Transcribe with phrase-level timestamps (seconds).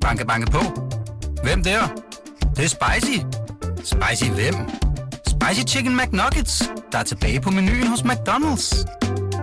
[0.00, 0.58] Banke, banke på.
[1.42, 1.80] Hvem der?
[2.40, 3.18] Det, det er spicy.
[3.76, 4.54] Spicy hvem?
[5.26, 8.84] Spicy Chicken McNuggets, der er tilbage på menuen hos McDonald's.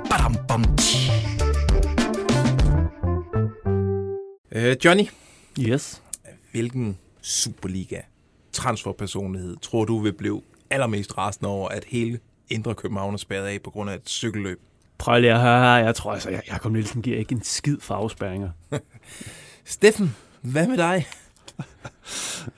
[0.09, 0.63] Badum, bom.
[4.51, 5.03] Øh, Johnny,
[5.59, 6.01] Yes.
[6.51, 7.99] hvilken Superliga
[8.53, 12.19] transferpersonlighed tror du vil blive allermest rasende over, at hele
[12.49, 14.59] Indre København er spærret af på grund af et cykelløb?
[14.97, 15.85] Prøv lige at høre her.
[15.85, 18.49] Jeg tror altså, Jakob Nielsen giver ikke en skid for afspærringer.
[19.67, 21.07] Steffen, hvad med dig?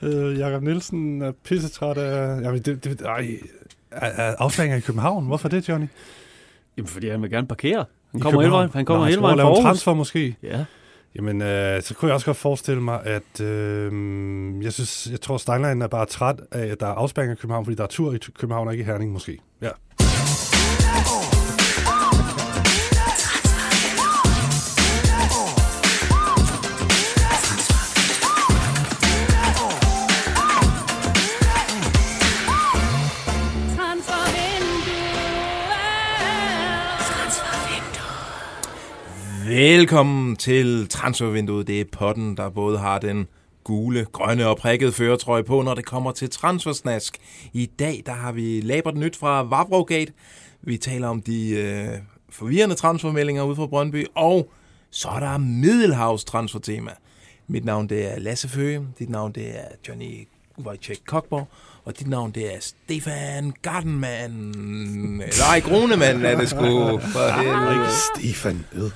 [0.02, 2.40] Øh, Jakob Nielsen er pissetræt af...
[2.40, 3.26] Jamen, det, det, ej,
[3.90, 5.26] af, af afspæringer i København.
[5.26, 5.86] Hvorfor det, Johnny?
[6.76, 7.84] Jamen, fordi han vil gerne parkere.
[8.10, 9.62] Han I kommer hele vejen, han kommer Nå, hele vejen lave fra Aarhus.
[9.64, 10.36] transfer måske.
[10.42, 10.64] Ja.
[11.16, 15.36] Jamen, øh, så kunne jeg også godt forestille mig, at øh, jeg synes, jeg tror,
[15.36, 18.14] Steinlein er bare træt af, at der er afspæringer i København, fordi der er tur
[18.14, 19.38] i København og ikke i Herning måske.
[19.62, 19.70] Ja.
[39.50, 41.66] Velkommen til transfervinduet.
[41.66, 43.26] Det er potten, der både har den
[43.64, 47.18] gule, grønne og prikkede føretrøje på, når det kommer til transfersnask.
[47.52, 50.12] I dag der har vi labert nyt fra Vavrogate.
[50.62, 51.98] Vi taler om de øh,
[52.28, 54.50] forvirrende transfermeldinger ude fra Brøndby, og
[54.90, 56.90] så er der Middelhavs transfertema.
[57.46, 61.48] Mit navn det er Lasse Føge, dit navn det er Johnny Wojciech Kokborg,
[61.84, 64.54] og dit navn det er Stefan Gardenman.
[65.26, 66.58] Eller ej, Grunemann er det sgu.
[66.98, 67.86] For helvede.
[68.16, 68.64] Stefan.
[68.72, 68.82] Øh.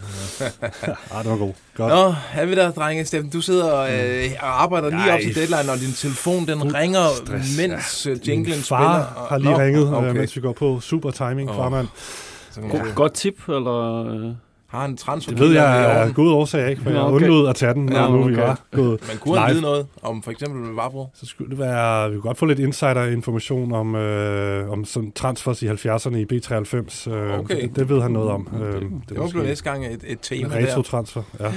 [1.16, 1.52] ah, det var god.
[1.77, 1.88] Godt.
[1.92, 3.05] Nå, er vi der, drenge?
[3.05, 6.46] Steffen, du sidder og, øh, og arbejder lige op Nej, til deadline, og din telefon
[6.46, 8.64] den fuld ringer, stress, mens øh, jinglen spiller.
[8.64, 10.08] far og- har lige Nå, ringet, okay.
[10.08, 10.80] øh, mens vi går på.
[10.80, 11.56] Super timing, Åh.
[11.56, 11.88] farmand.
[12.70, 14.34] God, godt tip, eller...
[14.75, 15.33] Har han en transfer?
[15.33, 16.83] Det ved jeg af god årsag, ikke?
[16.83, 17.14] For jeg okay.
[17.14, 18.42] undlod at tage den, når Ja, nu vi okay.
[18.42, 19.55] var gået Man kunne han live.
[19.55, 21.08] vide noget om for eksempel Vavro.
[21.14, 25.62] Så skulle det være, vi kunne godt få lidt insider-information om, øh, om sådan transfers
[25.62, 27.11] i 70'erne i B93.
[27.11, 27.63] Øh, Okay.
[27.63, 28.48] det, det ved han noget om.
[28.63, 30.67] Øh, Det må blive næste gang et, et tema der.
[30.67, 31.23] retro-transfer.
[31.40, 31.52] Ja.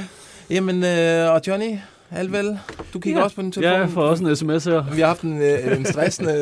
[0.50, 1.78] Jamen, øh, og Johnny,
[2.12, 2.60] alt vel?
[2.94, 3.24] Du kigger Ja.
[3.24, 3.74] også på din telefon.
[3.74, 4.84] Ja, jeg får også en sms her.
[4.94, 6.34] Vi har haft en, øh, en stressende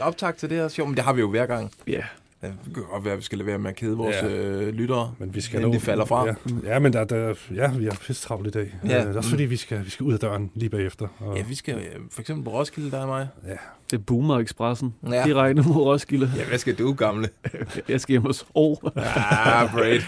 [0.00, 1.70] øh, optag til det her show, men det har vi jo hver gang.
[1.88, 2.00] Ja.
[2.42, 4.28] Ja, det kan godt være, at vi skal lade være med at kede vores Ja.
[4.28, 6.26] øh, lyttere, Men vi skal inden nå- de falder fra.
[6.26, 6.34] Ja,
[6.64, 8.74] ja men der, der, ja, vi har pisse travlt i dag.
[8.88, 9.00] Ja.
[9.00, 11.08] Øh, det er også fordi, vi skal, vi skal ud af døren lige bagefter.
[11.20, 11.78] Og, Ja, vi skal
[12.10, 13.28] for eksempel på Roskilde, der er mig.
[13.46, 13.52] ja.
[13.90, 14.94] Det er Boomer Expressen.
[15.10, 15.24] Ja.
[15.24, 16.32] Direkte mod Roskilde.
[16.36, 17.28] Ja, hvad skal du, gamle?
[17.88, 18.76] Jeg skal hjem hos O.
[18.96, 20.02] Ah, great.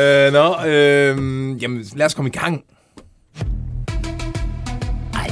[0.00, 2.64] øh, nå, øh, jamen lad os komme i gang.
[5.12, 5.26] Nej,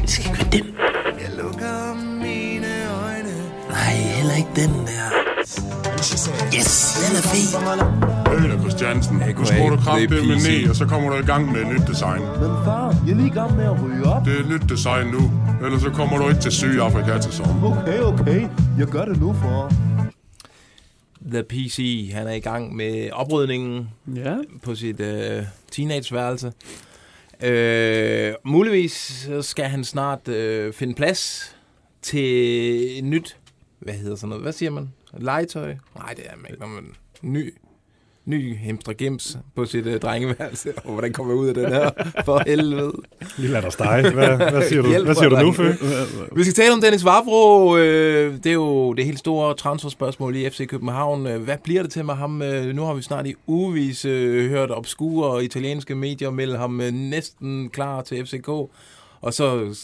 [0.00, 0.87] det skal ikke være den.
[4.28, 5.04] Heller ikke den der.
[6.56, 7.48] Yes, den er fed.
[8.42, 11.66] Peter Christiansen, skruer du The kraftedeme ned, og så kommer du i gang med et
[11.68, 12.20] nyt design.
[12.20, 14.24] Men far, jeg er lige i gang med at ryge op.
[14.24, 15.30] Det er et nyt design nu,
[15.64, 17.80] ellers så kommer du ikke til Sydafrika til sommer.
[17.82, 18.48] Okay, okay.
[18.78, 19.72] Jeg gør det nu for.
[21.32, 24.34] The PC, han er i gang med oprydningen Ja.
[24.62, 26.52] på sit øh, teenageværelse.
[27.42, 28.92] Øh, muligvis
[29.26, 31.52] så skal han snart øh, finde plads
[32.02, 33.36] til et nyt,
[33.80, 34.88] hvad hedder sådan noget, hvad siger man?
[35.18, 35.74] Legetøj?
[35.96, 36.84] Nej, det er man ikke, når man
[37.22, 37.54] ny,
[38.24, 40.72] ny Hemstra Gems på sit øh, drengeværelse.
[40.84, 41.90] Og hvordan kommer jeg ud af den her?
[42.24, 42.92] For helvede.
[43.38, 44.10] Vi lader dig stege.
[44.10, 45.52] Hvad, hvad siger du, hvad siger du nu.
[45.52, 45.72] Fø?
[46.36, 47.76] Vi skal tale om Dennis Vavro.
[47.76, 51.26] Øh, det er jo det helt store transferspørgsmål i FC København.
[51.26, 52.42] Øh, Hvad bliver det til med ham?
[52.42, 56.90] Øh, Nu har vi snart i ugevis øh, hørt obskure italienske medier melde ham øh,
[56.92, 58.48] næsten klar til FCK.
[59.20, 59.74] Og så,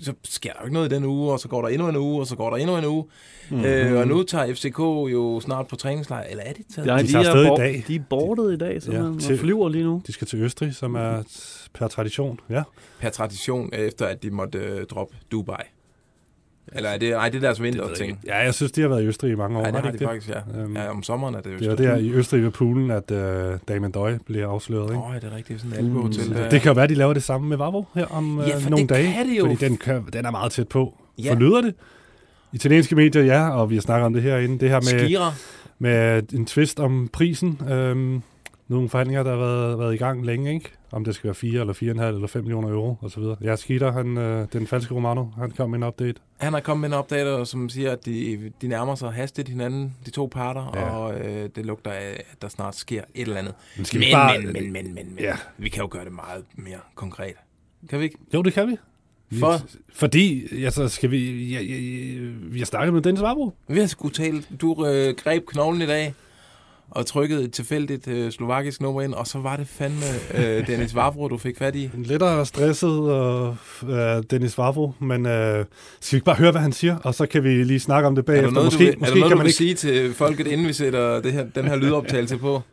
[0.00, 1.96] så sker der jo ikke noget i den uge, og så går der endnu en
[1.96, 3.04] uge, og så går der endnu en uge.
[3.50, 3.64] Mm-hmm.
[3.64, 4.78] Øh, og nu tager FCK
[5.12, 6.22] jo snart på træningslejr.
[6.30, 6.86] Eller er det taget?
[6.88, 7.84] Ja, De de, er afsted i bor- dag.
[7.88, 10.02] De er bordet i dag, så Ja, man, til- flyver lige nu.
[10.06, 12.40] De skal til Østrig, som er t- per tradition.
[12.50, 12.62] Ja.
[13.00, 15.56] Per tradition, efter at de måtte øh, droppe Dubai.
[16.74, 18.18] Eller er det, nej, det er deres vinterting.
[18.26, 19.62] Ja, jeg synes, de har været i Østrig i mange år.
[19.62, 20.60] Nej, det er har de faktisk, ja.
[20.60, 20.90] Øhm, ja.
[20.90, 23.90] om sommeren er det jo Det var der i Østrig ved poolen, at øh, Damon
[23.90, 24.90] Døj bliver afsløret.
[24.90, 24.96] Ikke?
[24.96, 25.60] Åh, oh, er det rigtigt?
[25.60, 26.24] Sådan en albuehotel.
[26.24, 26.48] Så der.
[26.48, 28.70] Det kan jo være, de laver det samme med Vavro her om Ja, øh, for
[28.70, 29.12] nogle det dage.
[29.12, 29.44] kan det jo.
[29.44, 30.94] Fordi den, kan, den er meget tæt på.
[31.18, 31.22] Ja.
[31.24, 31.32] Ja.
[31.32, 31.74] Forlyder det?
[32.52, 34.58] Italienske medier, ja, og vi har snakket om det herinde.
[34.58, 35.32] Det her med, Skira.
[35.78, 37.60] med en twist om prisen.
[37.70, 38.22] Øhm,
[38.72, 40.70] nogle forhandlinger, der har været, været i gang længe, ikke?
[40.92, 43.22] Om det skal være 4 eller 4,5 eller 5 millioner euro osv.
[43.42, 46.14] Ja, Skitter, han, øh, den falske Romano, han kom med en update.
[46.38, 49.94] Han har kommet med en opdater, som siger, at de, de nærmer sig hastigt hinanden,
[50.06, 50.90] de to parter, ja.
[50.90, 53.54] Og øh, det lugter af, at der snart sker et eller andet.
[53.76, 55.16] Men skal Men, vi bare- men, men, men, men, men.
[55.20, 55.36] Ja.
[55.58, 57.34] Vi kan jo gøre det meget mere konkret.
[57.90, 58.16] Kan vi ikke?
[58.34, 58.76] Jo, det kan vi.
[59.38, 59.54] For?
[59.92, 61.44] Fordi, altså, skal vi...
[61.52, 61.76] Ja, ja,
[62.42, 63.52] vi har snakket med Dennis Vavro.
[63.68, 66.14] Vi har sgu talt, du øh, greb knoglen i dag,
[66.94, 70.04] og trykkede et tilfældigt øh, slovakisk nummer ind, og så var det fandme
[70.34, 71.90] øh, Dennis Vavro, du fik fat i.
[72.10, 73.56] Lettere stresset og
[73.88, 75.64] øh, Dennis Vavro, men øh,
[76.00, 78.14] skal vi ikke bare høre, hvad han siger, og så kan vi lige snakke om
[78.14, 78.48] det Er bagefter.
[78.48, 79.74] der noget, måske du, vil, måske er der noget, kan du man vil ikke sige
[79.74, 82.60] til folket, inden vi sætter det her, den her lydoptagelse på?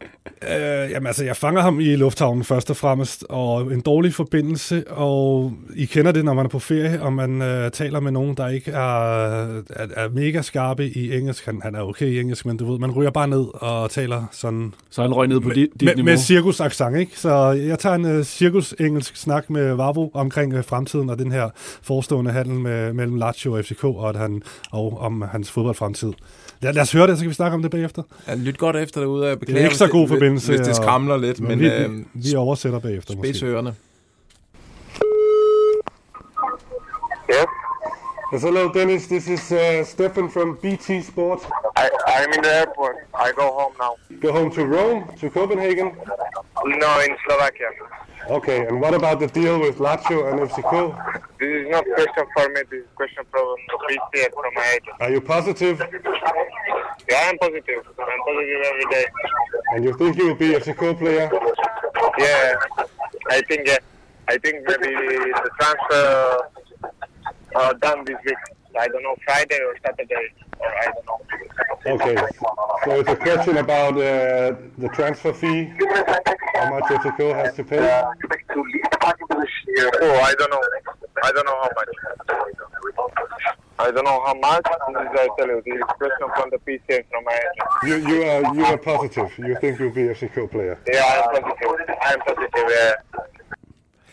[0.43, 4.87] Øh, jamen altså, jeg fanger ham i lufthavnen først og fremmest, og en dårlig forbindelse,
[4.87, 8.37] og I kender det, når man er på ferie, og man øh, taler med nogen,
[8.37, 11.45] der ikke er, er, er mega skarpe i engelsk.
[11.45, 14.08] Han, han er okay i engelsk, men du ved, man ryger bare ned og taler
[14.31, 16.05] sådan Så han røg ned på dit, dit med, niveau.
[16.05, 17.19] med cirkusaccent, ikke?
[17.19, 21.49] Så jeg tager en uh, cirkus-engelsk snak med Vavo omkring uh, fremtiden og den her
[21.81, 24.41] forestående handel med, mellem Lazio og FCK, og, at han,
[24.71, 26.13] og om hans fodboldfremtid.
[26.61, 28.03] Lad, lad os høre det, så kan vi snakke om det bagefter.
[28.27, 30.51] Ja, lyt godt efter derude, og jeg Det beklager, er ikke så god det, forbindelse.
[30.51, 33.73] Hvis det skramler lidt, men, vi, øh, vi, vi oversætter bagefter måske.
[38.31, 41.45] Yes, hello Dennis, this is uh, Stefan from BT Sports.
[41.75, 43.07] I, I'm in the airport.
[43.15, 43.95] I go home now.
[44.19, 45.97] Go home to Rome, to Copenhagen.
[46.63, 47.69] No, in Slovakia.
[48.27, 51.23] Okay, and what about the deal with Lazio and FCK?
[51.39, 52.61] This is not question for me.
[52.69, 53.55] This is question from
[53.89, 54.95] PC and from my agent.
[54.99, 55.79] Are you positive?
[57.09, 57.81] Yeah, I'm positive.
[57.97, 59.05] I'm positive every day.
[59.73, 61.31] And you think you will be a FCK player?
[62.19, 62.55] Yeah,
[63.31, 63.77] I think yeah.
[64.27, 66.37] I think maybe the transfer
[67.55, 68.37] uh, done this week.
[68.79, 70.29] I don't know Friday or Saturday
[70.59, 71.19] or I don't know.
[71.85, 72.15] Okay,
[72.85, 75.71] so it's a question about uh, the transfer fee,
[76.53, 77.79] how much FCK has to pay.
[77.79, 78.13] Oh,
[80.21, 80.61] I don't know.
[81.23, 81.87] I don't know how much.
[83.79, 84.63] I don't know how much.
[84.63, 84.75] This
[85.21, 85.61] I tell you.
[85.65, 87.69] This question from the PC and from my agent.
[87.85, 90.77] You, you, are, you are positive, you think you'll be a FCK player?
[90.91, 91.95] Yeah, I'm positive.
[92.01, 92.49] I'm positive.
[92.55, 92.93] Yeah.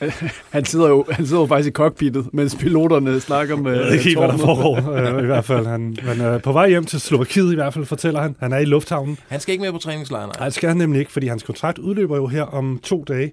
[0.55, 3.93] Han sidder jo han sidder jo faktisk i cockpittet, mens piloterne snakker med Jeg ved
[3.93, 5.67] ikke helt, hvad der foregår, øh, i hvert fald.
[5.67, 8.37] Han, men øh, på vej hjem til Slovakiet i hvert fald, fortæller han.
[8.41, 9.19] Han er i lufthavnen.
[9.29, 10.31] Han skal ikke med på træningslejren.
[10.39, 13.33] Nej, det skal han nemlig ikke, fordi hans kontrakt udløber jo her om to dage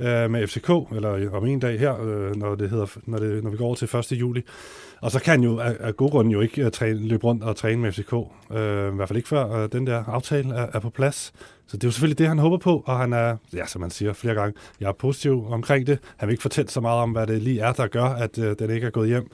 [0.00, 3.50] øh, med FCK, eller om en dag her, øh, når, det hedder, når, det, når
[3.50, 4.12] vi går over til 1.
[4.12, 4.42] juli.
[5.00, 7.56] Og så kan han jo af, af gode jo ikke øh, træne, løbe rundt og
[7.56, 8.12] træne med FCK.
[8.12, 11.32] Øh, I hvert fald ikke før øh, den der aftale er, er på plads.
[11.66, 13.90] Så det er jo selvfølgelig det, han håber på, og han er, ja, som man
[13.90, 15.98] siger flere gange, jeg er positiv omkring det.
[16.16, 18.56] Han vil ikke fortælle så meget om, hvad det lige er, der gør, at øh,
[18.58, 19.30] den ikke er gået hjem.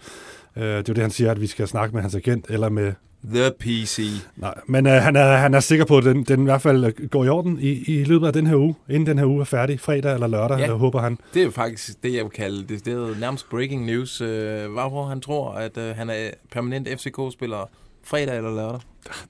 [0.57, 2.69] Uh, det er jo det, han siger, at vi skal snakke med hans agent, eller
[2.69, 2.93] med
[3.35, 4.11] The PC.
[4.37, 6.85] Nej, men øh, han, er, han er sikker på, at den, den i hvert fald
[6.85, 8.75] øh, går i orden i, i løbet af den her uge.
[8.89, 10.65] Inden den her uge er færdig, fredag eller lørdag, Ja.
[10.67, 10.73] ja.
[10.73, 11.19] håber han.
[11.35, 12.85] Det er jo faktisk det, jeg vil kalde det.
[12.85, 14.21] Det er nærmest breaking news.
[14.21, 17.71] Øh, hvorfor han tror, at øh, han er permanent FCK-spiller
[18.05, 18.81] fredag eller lørdag.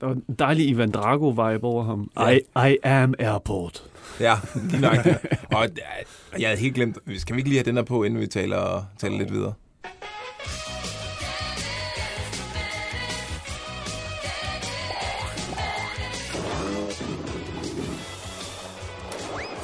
[0.01, 2.11] Der var en dejlig Ivan Drago-vibe over ham.
[2.19, 2.29] Ja.
[2.31, 2.41] I,
[2.73, 3.83] I am airport.
[4.21, 4.35] Ja,
[4.71, 4.97] lige nok.
[5.57, 8.21] Og øh, jeg havde helt glemt, skal vi ikke lige have den her på, inden
[8.21, 9.53] vi taler, taler lidt videre?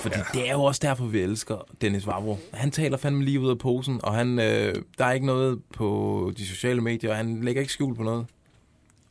[0.00, 0.40] Fordi ja.
[0.40, 2.38] det er jo også derfor, vi elsker Dennis Vavro.
[2.52, 6.32] Han taler fandme lige ud af posen, og han, øh, der er ikke noget på
[6.36, 8.26] de sociale medier, og han lægger ikke skjul på noget.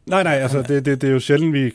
[0.06, 1.72] Nej, nej, altså det, det, det er jo sjældent, vi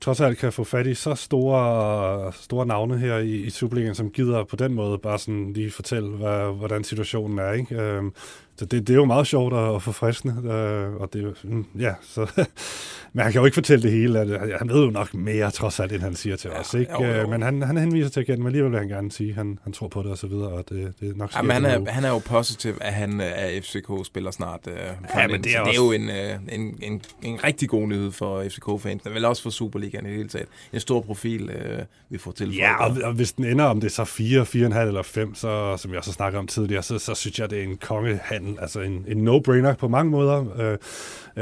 [0.00, 4.10] trods alt kan få fat i så store, store navne her i, i Superligaen, som
[4.10, 7.52] gider på den måde bare sådan lige fortælle, hvad, hvordan situationen er.
[7.52, 7.74] Ikke?
[7.74, 8.12] Øhm,
[8.58, 11.94] så det, det er jo meget sjovt og, forfriskende, øh, og det er jo, ja,
[12.02, 12.20] så,
[13.12, 14.20] men han kan jo ikke fortælle det hele.
[14.20, 16.74] at- Han ved jo nok mere trods alt, end han siger til Ja, os.
[16.74, 16.92] Ikke?
[16.92, 17.12] jo, jo.
[17.12, 19.58] Øh, Men han, han henviser til igen, men alligevel vil han gerne sige, at han,
[19.64, 21.90] han tror på det og så videre, og det, det er nok Jamen, han, er,
[21.92, 24.60] han er jo positiv, at han øh, er FCK-spiller snart.
[24.66, 24.74] Øh,
[25.14, 27.68] Ja, men det er så det er også- jo en, øh, en, en, en rigtig
[27.68, 30.48] god nyhed for FCK-fans, men vel også for Superligaen i det hele taget.
[30.72, 31.78] En stor profil, øh,
[32.10, 32.54] vi får til.
[32.56, 35.76] Ja, og, og hvis den ender, om det er så 4, 4,5 eller 5, så,
[35.76, 38.47] som jeg også snakker om tidligere, så, så synes jeg, det er en kongehandel.
[38.60, 40.78] Altså en, en no-brainer på mange måder, øh,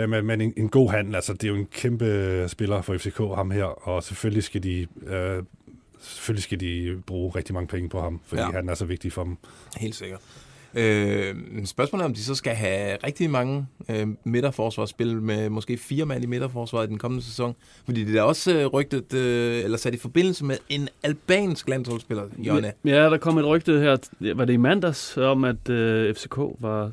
[0.02, 1.14] øh, men, men en, en god handel.
[1.14, 4.86] Altså, det er jo en kæmpe spiller for FCK, ham her, og selvfølgelig skal de...
[5.06, 5.42] Øh,
[6.00, 8.50] Selvfølgelig skal de bruge rigtig mange penge på ham, fordi ja.
[8.50, 9.36] han er så vigtig for dem.
[9.76, 10.20] Helt sikkert.
[10.76, 16.06] Øh, spørgsmålet er, om de så skal have rigtig mange øh, midterforsvarsspil med måske fire
[16.06, 17.54] mand i midterforsvaret i den kommende sæson.
[17.84, 22.24] Fordi det er også øh, rygtet, øh, eller sat i forbindelse med en albansk landsholdsspiller,
[22.38, 22.72] Jonna.
[22.84, 23.96] Ja, der kom et rygte her,
[24.34, 26.90] var det i mandags, om at øh, FCK var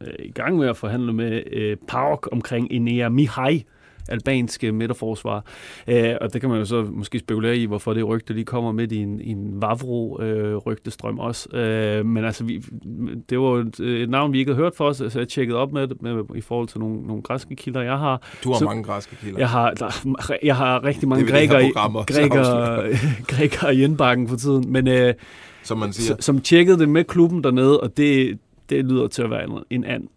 [0.00, 3.64] øh, i gang med at forhandle med øh, PAOK omkring Enea Mihai,
[4.08, 5.44] albanske midterforsvar.
[5.88, 8.72] Øh, og det kan man jo så måske spekulere i, hvorfor det rygte lige kommer
[8.72, 11.56] midt i en, i en Vavro-rygtestrøm også.
[11.56, 12.62] Øh, men altså, vi,
[13.30, 15.72] det var et, et navn, vi ikke havde hørt for os, så jeg tjekkede op
[15.72, 18.22] med det med, i forhold til nogle, nogle græske kilder, jeg har.
[18.44, 19.38] Du har Så- mange græske kilder.
[19.38, 21.72] Jeg har, der, jeg har rigtig mange grækere,
[22.06, 22.84] grækere,
[23.36, 24.72] grækere i indbakken for tiden.
[24.72, 25.14] Men øh,
[25.62, 26.16] som man siger.
[26.20, 28.38] som tjekkede det med klubben dernede, og det,
[28.70, 30.08] det lyder til at være en, en and.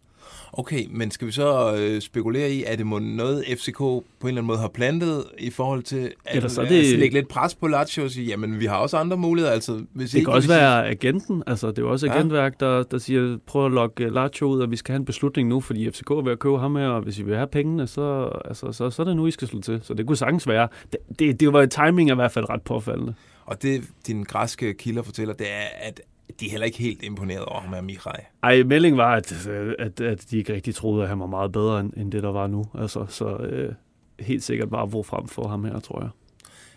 [0.57, 4.27] Okay, men skal vi så øh, spekulere i, at det må noget FCK på en
[4.27, 6.93] eller anden måde har plantet i forhold til at, Ellers så det...
[6.93, 9.53] at lægge lidt pres på Lazio og sige, jamen vi har også andre muligheder.
[9.53, 12.07] Altså, hvis Det ikke kan også vi siger- være agenten, altså det er jo også
[12.09, 15.49] agentværk, der, der siger, prøv at lokke Lazio ud, og vi skal have en beslutning
[15.49, 17.87] nu, fordi FCK er ved at købe ham her, og hvis I vil have pengene,
[17.87, 19.79] så, altså, så, så er det nu, I skal slå til.
[19.83, 20.67] Så det kunne sagtens være.
[20.91, 23.13] Det, det, det var timing er i hvert fald ret påfaldende.
[23.45, 26.01] Og det, dine græske kilder fortæller, det er, at
[26.39, 28.25] de er heller ikke helt imponeret over ham her, Mihaj.
[28.43, 29.47] Ej, meldingen var, at,
[29.79, 32.31] at, at de ikke rigtig troede, at han var meget bedre, end, end det, der
[32.31, 32.65] var nu.
[32.79, 33.73] Altså, så øh,
[34.19, 36.09] helt sikkert bare hvor frem for ham her, tror jeg.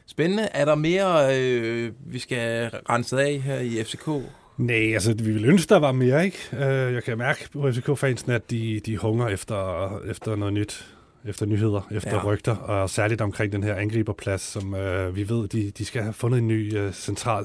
[0.06, 0.42] Spændende.
[0.42, 4.08] Er der mere, øh, vi skal rense af her i FCK?
[4.56, 6.38] Nej, altså vi ville ønske, der var mere, ikke?
[6.52, 11.46] Øh, Jeg kan mærke på FCK-fansene, at de, de hunger efter, efter noget nyt, efter
[11.46, 12.24] nyheder, efter ja.
[12.24, 16.12] rygter, og særligt omkring den her angriberplads, som øh, vi ved, de, de skal have
[16.12, 17.44] fundet en ny øh, central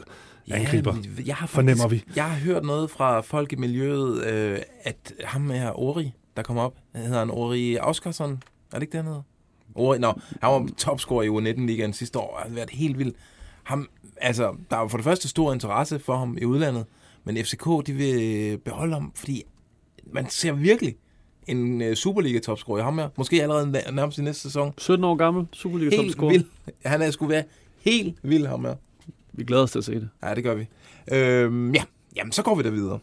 [0.51, 0.93] angriber.
[0.93, 2.03] men jeg har fornemmer vi.
[2.15, 6.63] Jeg har hørt noget fra folk i miljøet, øh, at ham er Ori, der kommer
[6.63, 6.75] op.
[6.95, 8.31] Hedder han Ori Auskarsson?
[8.31, 9.21] Er det ikke det, han hedder?
[9.75, 12.39] Ori, nå, han var topscorer i U19-ligaen sidste år.
[12.41, 13.13] Han har været helt vild.
[13.63, 16.85] Ham, altså, der er jo for det første stor interesse for ham i udlandet,
[17.23, 19.43] men FCK, de vil beholde ham, fordi
[20.13, 20.95] man ser virkelig
[21.47, 23.09] en uh, Superliga-topscorer i ham her.
[23.17, 24.73] Måske allerede nær- nærmest i næste sæson.
[24.77, 26.31] 17 år gammel, Superliga Helt topscorer.
[26.31, 26.45] vild.
[26.85, 27.43] Han er skulle være
[27.81, 28.75] helt vild, ham her.
[29.33, 30.09] Vi glæder os til at se det.
[30.23, 30.67] Ja, det gør vi.
[31.11, 31.83] Øhm, ja,
[32.15, 32.99] jamen så går vi da videre.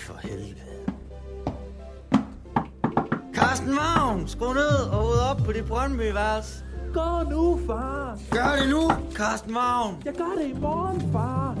[0.00, 0.54] For helvede.
[3.34, 6.64] Carsten Vagn, skru ned og ud op på dit Brøndby-værelse.
[6.94, 8.18] Gå nu, far.
[8.30, 10.02] Gør det nu, Carsten Vagn.
[10.04, 11.58] Jeg gør det i morgen, far.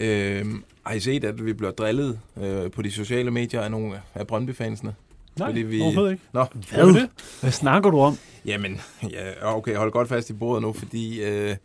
[0.00, 4.00] Øhm, har I set, at vi bliver drillet øh, på de sociale medier af nogle
[4.14, 4.94] af Brøndby-fansene?
[5.38, 6.24] Nej, Fordi vi- overhovedet ikke.
[6.32, 7.08] Nå, Hvad?
[7.40, 8.18] Hvad snakker du om?
[8.44, 11.56] jamen, ja, okay, hold godt fast i bordet nu, fordi øh,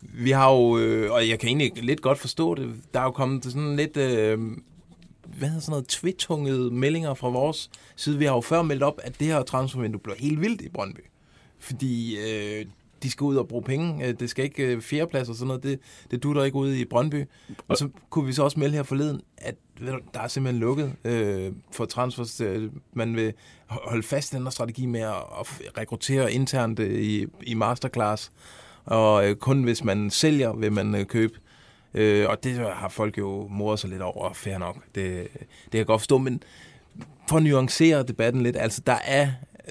[0.00, 3.10] vi har jo, øh, og jeg kan egentlig lidt godt forstå det, der er jo
[3.10, 4.38] kommet sådan lidt, øh,
[5.38, 8.18] hvad hedder sådan noget, tvittungede meldinger fra vores side.
[8.18, 11.00] Vi har jo før meldt op, at det her transfervindue bliver helt vildt i Brøndby.
[11.58, 12.66] Fordi øh,
[13.02, 14.06] de skal ud og bruge penge.
[14.06, 15.62] Øh, Det skal ikke øh, fjerdeplads og sådan noget.
[15.62, 15.78] Det,
[16.10, 17.24] det dutter ikke ude i Brøndby.
[17.68, 19.54] Og så kunne vi så også melde her forleden, at
[20.14, 22.40] der er simpelthen lukket øh, for transfers.
[22.40, 23.32] Øh, man vil
[23.66, 28.32] holde fast i den her strategi med at, at rekruttere internt øh, i, i masterclass.
[28.84, 31.38] Og øh, kun hvis man sælger, vil man øh, købe.
[31.94, 34.32] Øh, og det har folk jo moret sig lidt over.
[34.32, 34.76] Fair nok.
[34.94, 36.18] Det, det kan jeg godt forstå.
[36.18, 36.42] Men
[37.28, 39.28] for at nuancere debatten lidt, altså der er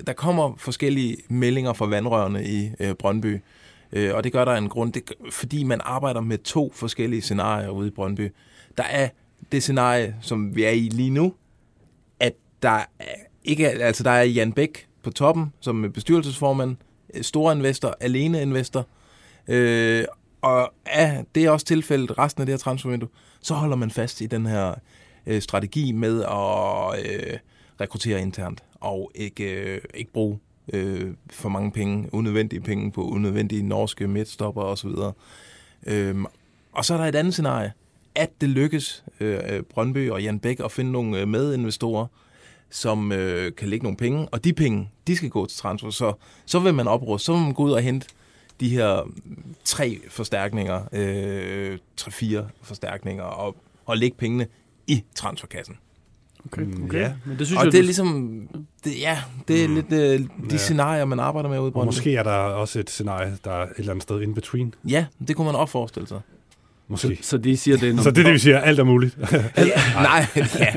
[0.08, 3.40] der kommer forskellige meldinger fra vandrørene i øh, Brøndby,
[3.92, 7.70] øh, og det gør der en grund, det, fordi man arbejder med to forskellige scenarier
[7.70, 8.32] ude i Brøndby.
[8.78, 9.10] Der er
[9.52, 11.34] det scenarie, som vi er i lige nu,
[12.20, 12.86] at der er
[13.44, 16.76] ikke er- altså der er Jan Bæk på toppen som er bestyrelsesformand,
[17.14, 18.86] øh, store investor, alene investor,
[19.48, 20.06] øh,
[20.42, 23.10] og er det også tilfældet resten af det her transfervindue,
[23.42, 24.74] så holder man fast i den her
[25.28, 27.38] øh, strategi med at øh,
[27.82, 29.44] rekruttere internt og ikke,
[29.76, 30.40] øh, ikke bruge
[30.74, 34.90] øh, for mange penge, unødvendige penge på unødvendige norske midtstopper osv.
[35.88, 36.26] Øhm,
[36.74, 37.72] og så er der et andet scenarie,
[38.20, 42.06] at det lykkes øh, øh, Brøndby og Jan Bæk at finde nogle øh, medinvestorer,
[42.70, 46.14] som øh, kan lægge nogle penge, og de penge, de skal gå til transfer, så,
[46.46, 48.08] så vil man opruste, så vil man gå ud og hente
[48.60, 49.10] de her
[49.64, 54.48] tre forstærkninger, øh, tre-fire forstærkninger, og, og lægge pengene
[54.88, 55.76] i transferkassen.
[56.46, 57.00] Okay, Mm, okay.
[57.00, 57.14] ja.
[57.26, 58.42] Men det synes og jeg, det er ligesom,
[58.84, 59.76] det, ja, det er mm.
[59.76, 60.58] lidt øh, de Ja.
[60.58, 63.64] scenarier, man arbejder med ude i Og måske er der også et scenarie, der er
[63.64, 64.74] et eller andet sted in between.
[64.88, 66.22] Ja, det kunne man også forestille sig.
[66.90, 67.20] Måske.
[67.22, 69.18] Så de siger, det nogle Så det er det, vi siger, alt er muligt.
[69.58, 69.64] Ja,
[69.96, 70.26] nej,
[70.60, 70.74] ja.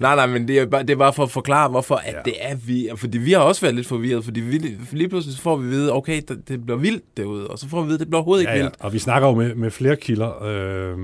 [0.00, 2.18] nej, nej, men det er, bare, det er bare for at forklare, hvorfor at Ja.
[2.24, 2.88] det er vi.
[2.96, 5.70] Fordi vi har også været lidt forvirret, fordi vi, lige pludselig så får vi at
[5.70, 8.18] vide, okay, det, det bliver vildt derude, og så får vi at vide, det bliver
[8.18, 8.62] overhovedet ikke ja, ja.
[8.62, 8.76] vildt.
[8.80, 10.98] Og vi snakker jo med, med flere kilder øh,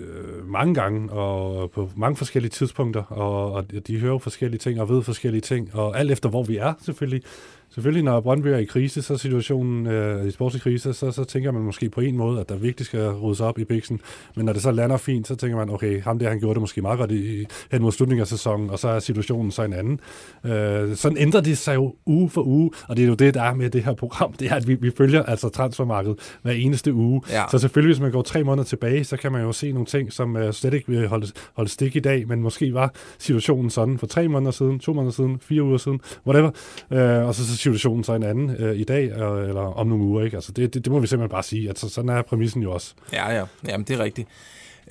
[0.00, 4.88] øh, mange gange, og på mange forskellige tidspunkter, og, og de hører forskellige ting, og
[4.88, 7.22] ved forskellige ting, og alt efter hvor vi er selvfølgelig.
[7.70, 11.52] Selvfølgelig, når Brøndby er i krise, så situationen øh, i sportslig krise, så, så tænker
[11.52, 14.00] man måske på en måde, at der virkelig skal ryddes op i biksen.
[14.36, 16.60] Men når det så lander fint, så tænker man, okay, ham der, han gjorde det
[16.60, 19.72] måske meget godt i, hen mod slutningen af sæsonen, og så er situationen så en
[19.72, 20.00] anden.
[20.44, 23.42] Øh, sådan ændrer det sig jo uge for uge, og det er jo det, der
[23.42, 26.94] er med det her program, det er, at vi, vi følger altså transfermarkedet hver eneste
[26.94, 27.22] uge.
[27.30, 27.44] Ja.
[27.50, 30.12] Så selvfølgelig, hvis man går tre måneder tilbage, så kan man jo se nogle ting,
[30.12, 33.98] som øh, slet ikke vil holde, holde stik i dag, men måske var situationen sådan
[33.98, 36.50] for tre måneder siden, to måneder siden, fire uger siden, whatever.
[36.90, 40.04] Øh, og så, så situationen så en anden øh, i dag, øh, eller om nogle
[40.04, 40.24] uger.
[40.24, 40.36] Ikke?
[40.36, 41.68] Altså, det, det, det må vi simpelthen bare sige.
[41.68, 42.94] Altså, sådan er præmissen jo også.
[43.12, 44.28] Ja, ja, jamen det er rigtigt.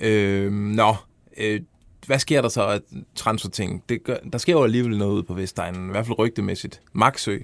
[0.00, 0.94] Øh, nå,
[1.36, 1.60] øh,
[2.06, 2.80] hvad sker der så af
[3.14, 3.84] transferting?
[3.88, 6.80] Det gør, der sker jo alligevel noget ude på Vestegnen, i hvert fald rygtemæssigt.
[6.92, 7.38] Maxø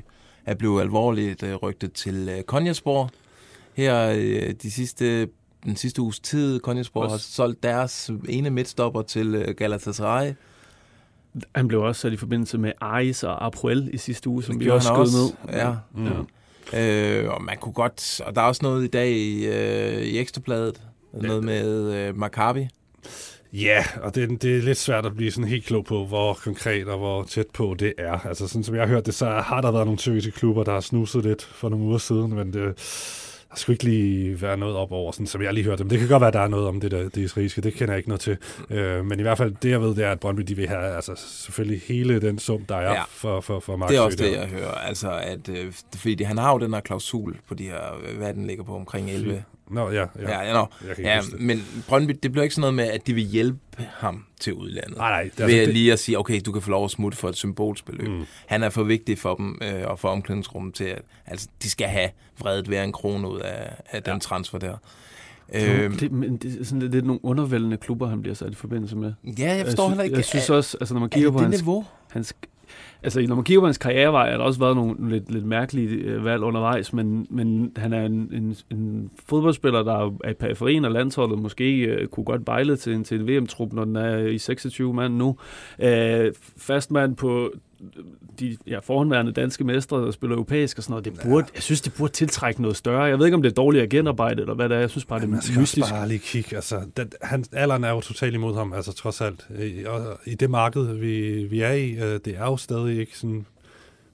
[0.47, 3.11] er blevet alvorligt øh, rygtet til øh, Konjasborg
[3.75, 5.29] her øh, de sidste
[5.65, 10.33] den sidste uges tid, Konjaspor har solgt deres ene midtstopper til øh, Galatasaray.
[11.55, 14.65] Han blev også sat i forbindelse med Aris og Apoel i sidste uge, som Det
[14.65, 15.59] vi også skød også, ned.
[15.59, 15.75] ja.
[15.95, 16.07] Mm.
[16.73, 17.23] ja.
[17.23, 18.21] Øh, og man kunne godt...
[18.21, 20.81] Og der er også noget i dag i, øh, i Ekstrabladet.
[21.13, 22.69] Noget med øh, Maccabi.
[23.53, 26.89] Ja, og det, det er lidt svært at blive sådan helt klog på, hvor konkret
[26.89, 28.27] og hvor tæt på det er.
[28.27, 30.73] Altså sådan som jeg har hørt det, så har der været nogle tyrkiske klubber, der
[30.73, 32.75] har snuset lidt for nogle uger siden, men det,
[33.55, 35.85] der skulle ikke lige være noget op over, sådan, som jeg lige hørte.
[35.85, 37.61] Men det kan godt være, at der er noget om det, der, det israelske.
[37.61, 38.37] Det kender jeg ikke noget til.
[38.71, 40.95] Øh, men i hvert fald, det jeg ved, det er, at Brøndby de vil have
[40.97, 43.03] altså, selvfølgelig hele den sum, der er Ja.
[43.09, 44.41] for, for, for Mark Det er også Søe det, der.
[44.41, 44.71] jeg hører.
[44.75, 48.35] Altså, at, øh, fordi han har jo den her klausul på de her, øh, hvad
[48.35, 49.45] den ligger på, omkring 11.
[49.71, 50.07] Nå, ja, ja.
[50.21, 51.41] Ja, ja, ikke ja det.
[51.41, 53.59] men Brøndby, det bliver ikke sådan noget med, at de vil hjælpe
[53.97, 54.97] ham til udlandet.
[54.97, 55.23] Nej, nej.
[55.23, 57.19] Det, Ved altså, altså, det, lige at sige, okay, du kan få lov at smutte
[57.19, 58.09] for et symbolsbeløb.
[58.09, 58.25] Mm.
[58.47, 61.87] Han er for vigtig for dem øh, og for omklædningsrummet til, at altså, de skal
[61.89, 64.19] have vredet hver en krone ud af, af den Ja.
[64.19, 64.77] transfer der.
[65.55, 68.55] Øh, det, men det er sådan lidt, lidt nogle undervældende klubber, han bliver sat i
[68.55, 69.13] forbindelse med.
[69.39, 70.17] ja, jeg forstår jeg, heller ikke.
[70.17, 71.85] Jeg synes også, altså når man er kigger på det hans, niveau?
[72.11, 72.35] hans
[73.03, 75.89] Altså, når man kigger på hans karrierevej, har der også været nogle lidt, lidt mærkelige
[75.89, 79.95] øh, valg undervejs, men, men han er en, en, en fodboldspiller, der
[80.25, 83.73] er i periferien af landsholdet, måske øh, kunne godt bejle til en, til en VM-trup,
[83.73, 85.37] når den er i 26 mand nu.
[85.83, 87.53] Øh, fastmand på
[88.41, 91.05] de ja, forhåndværende danske mestre, der spiller europæisk og sådan noget.
[91.05, 93.03] Det burde, Jeg synes, det burde tiltrække noget større.
[93.03, 94.81] Jeg ved ikke, om det er dårligt agentarbejde, eller hvad det er.
[94.81, 95.91] Jeg synes bare, det man er skal mystisk.
[95.91, 96.57] bare lige kigge.
[96.57, 99.47] Altså, den, han, alderen er jo totalt imod ham, altså trods alt.
[99.63, 103.19] I, og, i det marked, vi, vi er i, øh, det er jo stadig ikke
[103.19, 103.47] sådan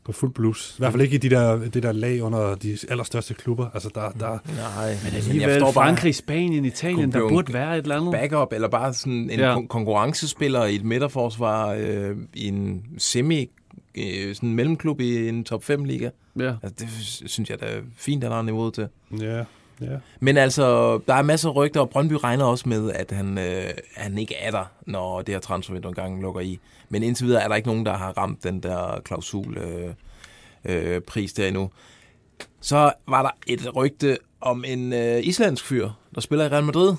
[0.05, 0.75] på fuld blus.
[0.79, 3.67] I hvert fald ikke i de der, det der lag under de allerstørste klubber.
[3.75, 4.39] Altså, der, der,
[4.77, 8.13] Nej, men Alligevel Frankrig, Spanien, Italien, der burde være et eller andet.
[8.13, 9.51] backup, eller bare sådan en Ja.
[9.53, 9.67] ja.
[9.67, 13.51] konkurrencespiller i et midterforsvar øh, i en semi
[13.95, 16.11] øh, sådan en mellemklub i en top 5 liga.
[16.39, 16.55] Ja.
[16.63, 16.89] Altså, det
[17.31, 18.89] synes jeg da er fint, at han har niveau til.
[19.21, 19.45] ja,
[19.81, 19.97] ja.
[20.21, 23.71] Men altså, der er masser af rygter, og Brøndby regner også med, at han, øh,
[23.97, 26.59] han ikke er der, når det her transfervindue engang lukker i.
[26.89, 29.95] Men indtil videre er der ikke nogen, der har ramt den der klausul øh,
[30.65, 31.71] øh, pris der endnu.
[32.61, 36.95] Så var der et rygte om en øh, islandsk fyr, der spiller i Real Madrid.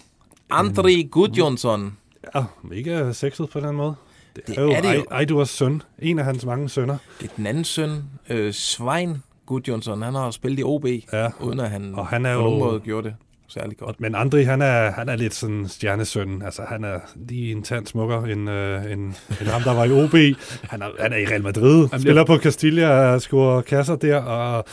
[0.50, 1.98] Andri Gudjonsson.
[2.36, 3.95] ja, mega sexet på den måde.
[4.35, 5.01] Det, Det er jo, er det jo.
[5.11, 5.81] Ej- Ejdurs søn.
[6.00, 6.98] En af hans mange sønner.
[7.22, 7.91] Det er den anden søn,
[8.29, 10.01] øh, Svein Gudjonsson.
[10.01, 11.27] Han har spillet i OB, Ja.
[11.39, 13.15] uden at han, Og han er på nogen jo- måde gjorde det
[13.48, 14.01] særlig godt.
[14.01, 16.41] Men Andri, han er, han er lidt sådan stjernesøn.
[16.41, 19.01] Altså, han er lige en tand smukkere end, øh, end,
[19.41, 20.37] end ham, der var i OB.
[20.63, 21.87] Han er, han er i Real Madrid.
[21.87, 24.65] bliver- Spiller på Castilla og scorer kasser der, og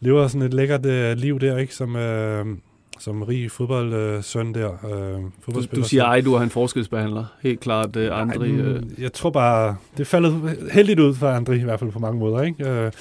[0.00, 1.74] lever sådan et lækkert øh, liv der, ikke?
[1.74, 2.46] Som, øh,
[2.98, 4.70] som rig fodboldsøn der.
[4.70, 5.82] Øh, Du, fodboldspiller.
[5.82, 7.24] du siger, ej, du er en forskelsbehandler.
[7.42, 8.50] Helt klart, uh, Andri.
[8.50, 11.98] Ej, mm, Jeg tror bare, det faldet heldigt ud for Andri, i hvert fald på
[11.98, 12.68] mange måder, ikke?
[12.70, 12.92] Øh,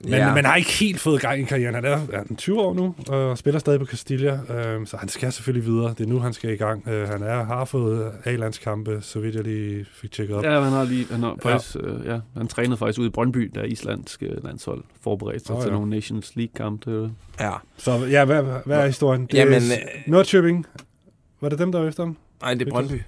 [0.00, 0.34] men, ja.
[0.34, 1.74] men har ikke helt fået gang i karrieren.
[1.74, 5.08] Han er, er han 20 år nu, og spiller stadig på Castilla, øh, så han
[5.08, 5.94] skal selvfølgelig videre.
[5.98, 6.88] Det er nu, han skal i gang.
[6.88, 10.44] Øh, han er, har fået A-landskampe, så vidt jeg lige fik tjekket op.
[10.44, 13.50] ja, han har lige, han har faktisk, uh, ja, han trænede faktisk ude i Brøndby,
[13.54, 15.74] der islandske landshold forberedte sig oh, til ja.
[15.74, 17.10] nogle Nations League-kampe.
[17.40, 17.52] Ja.
[17.76, 19.26] Så ja, hvad, hvad er historien?
[19.26, 20.66] Det Jamen, er øh, Nordkjøbing.
[21.40, 22.16] Var det dem, der var efter ham?
[22.42, 23.00] Nej, det er Brøndby.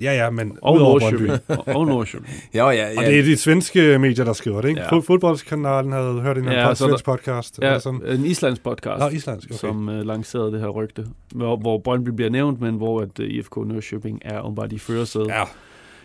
[0.00, 1.22] Ja, ja, men Og udover Brøndby.
[1.22, 1.76] Nordsjøbing.
[1.76, 2.34] Og, Nordsjøbing.
[2.54, 2.98] Ja, ja, ja.
[2.98, 4.80] Og det er de svenske medier, der skriver det, ikke?
[4.80, 4.98] Ja.
[4.98, 7.58] Fodboldskanalen havde hørt en Ja, er svensk podcast.
[7.62, 8.02] Ja, eller sådan.
[8.06, 9.00] en islandsk podcast.
[9.00, 9.58] Nå, islandsk, okay.
[9.58, 13.26] som uh, lancerede det her rygte, hvor, hvor Brøndby bliver nævnt, men hvor at, uh,
[13.26, 15.38] IFK Nørrköping er åbenbart i førersædet ja.
[15.38, 15.44] Ja,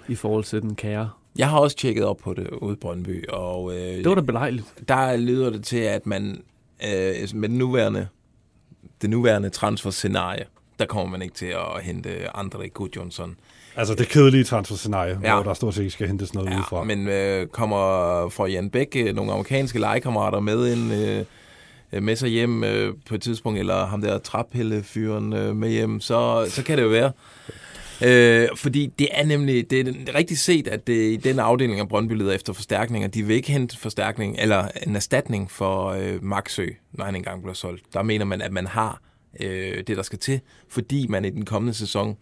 [0.07, 1.09] i forhold til den kære.
[1.37, 4.21] Jeg har også tjekket op på det ude i Brøndby, og øh, Det var da
[4.21, 4.65] belejligt.
[4.87, 6.41] der lyder det til, at man
[6.85, 8.07] øh, med den nuværende,
[9.01, 10.43] det nuværende transfer-scenarie,
[10.79, 13.35] der kommer man ikke til at hente André Gudjonsson.
[13.79, 15.33] Altså det kedelige transferscenarie, ja.
[15.33, 16.83] Hvor der stort set ikke skal hentes noget ja, udefra.
[16.83, 17.77] Men øh, kommer
[18.29, 23.15] fra Jan Bæk øh, nogle amerikanske legekammerater med ind, øh, med sig hjem øh, på
[23.15, 27.11] et tidspunkt, eller ham der traphælle-fyren øh, med hjem, så, så kan det jo være.
[28.05, 31.79] Øh, fordi det er nemlig, det er, det rigtigt set, at det, i den afdeling
[31.79, 33.07] af Brøndby leder efter forstærkninger.
[33.07, 37.53] De vil ikke hente forstærkning, eller en erstatning for øh, Maxø, når han engang bliver
[37.53, 37.83] solgt.
[37.93, 39.01] Der mener man, at man har
[39.39, 40.39] øh, det, der skal til,
[40.69, 42.15] fordi man i den kommende sæson øh,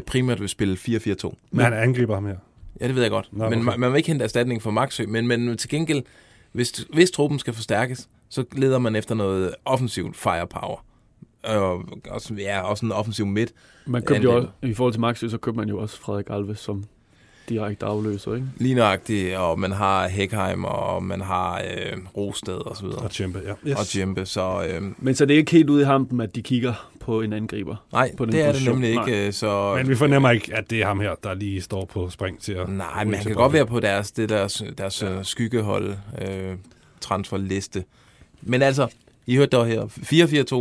[0.00, 1.34] primært vil spille 4-4-2.
[1.50, 2.36] Men han angriber ham her.
[2.80, 3.28] Ja, det ved jeg godt.
[3.32, 6.02] Nå, men man, man vil ikke hente erstatning for Maxø, men, men til gengæld,
[6.52, 10.84] hvis, hvis truppen skal forstærkes, så leder man efter noget offensivt firepower.
[11.42, 13.52] Og også, ja, også en offensiv midt.
[13.86, 16.58] Man købte jo også, I forhold til Maxø, så købte man jo også Frederik Alves
[16.58, 16.84] som
[17.48, 18.46] direkte afløser, ikke?
[18.56, 22.98] Lige nøjagtigt, og man har Heckheim, og man har øh, Rosted og så videre.
[22.98, 23.70] Og Tjempe, ja.
[23.70, 23.78] Yes.
[23.78, 26.42] Og Djempe, så øh, Men så det er ikke helt ude i hampen, at de
[26.42, 27.76] kigger på en angriber.
[27.92, 28.74] nej, På den det er det position.
[28.74, 29.26] nemlig ikke.
[29.26, 32.10] øh, Så, Men vi fornemmer ikke, at det er ham her, der lige står på
[32.10, 32.68] spring til at...
[32.68, 33.36] Nej, men han kan Brøndby.
[33.36, 35.22] godt være på deres, det deres, deres ja.
[35.22, 35.94] skyggehold,
[36.28, 36.54] øh,
[37.00, 37.84] transferliste.
[38.42, 38.86] Men altså,
[39.26, 39.82] I hørte dog her.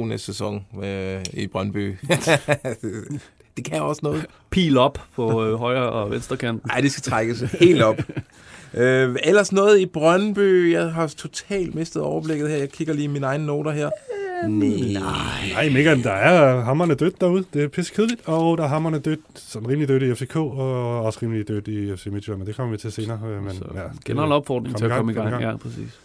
[0.03, 1.95] 4-4-2 næste sæson øh, i Brøndby.
[3.57, 4.25] det kan også noget.
[4.49, 6.67] Pil op på øh, højre og venstre kanten.
[6.69, 7.97] Nej, det skal trækkes helt op.
[8.73, 10.73] øh, ellers noget i Brøndby.
[10.73, 12.57] Jeg har totalt mistet overblikket her.
[12.57, 13.89] Jeg kigger lige i mine egne noter her.
[14.47, 15.01] Nej.
[15.53, 17.45] Nej, Megan, der er hammerne dødt derude.
[17.53, 18.21] Det er pisse kedeligt.
[18.27, 21.95] Og der er hammerne dødt, sådan rimelig dødt i FCK, og også rimelig dødt i
[21.95, 23.19] FC Midtjylland, men det kommer vi til senere.
[23.27, 25.41] øh, Men, Så ja, generel opfordring til at komme i gang.
[25.41, 25.99] Ja, præcis.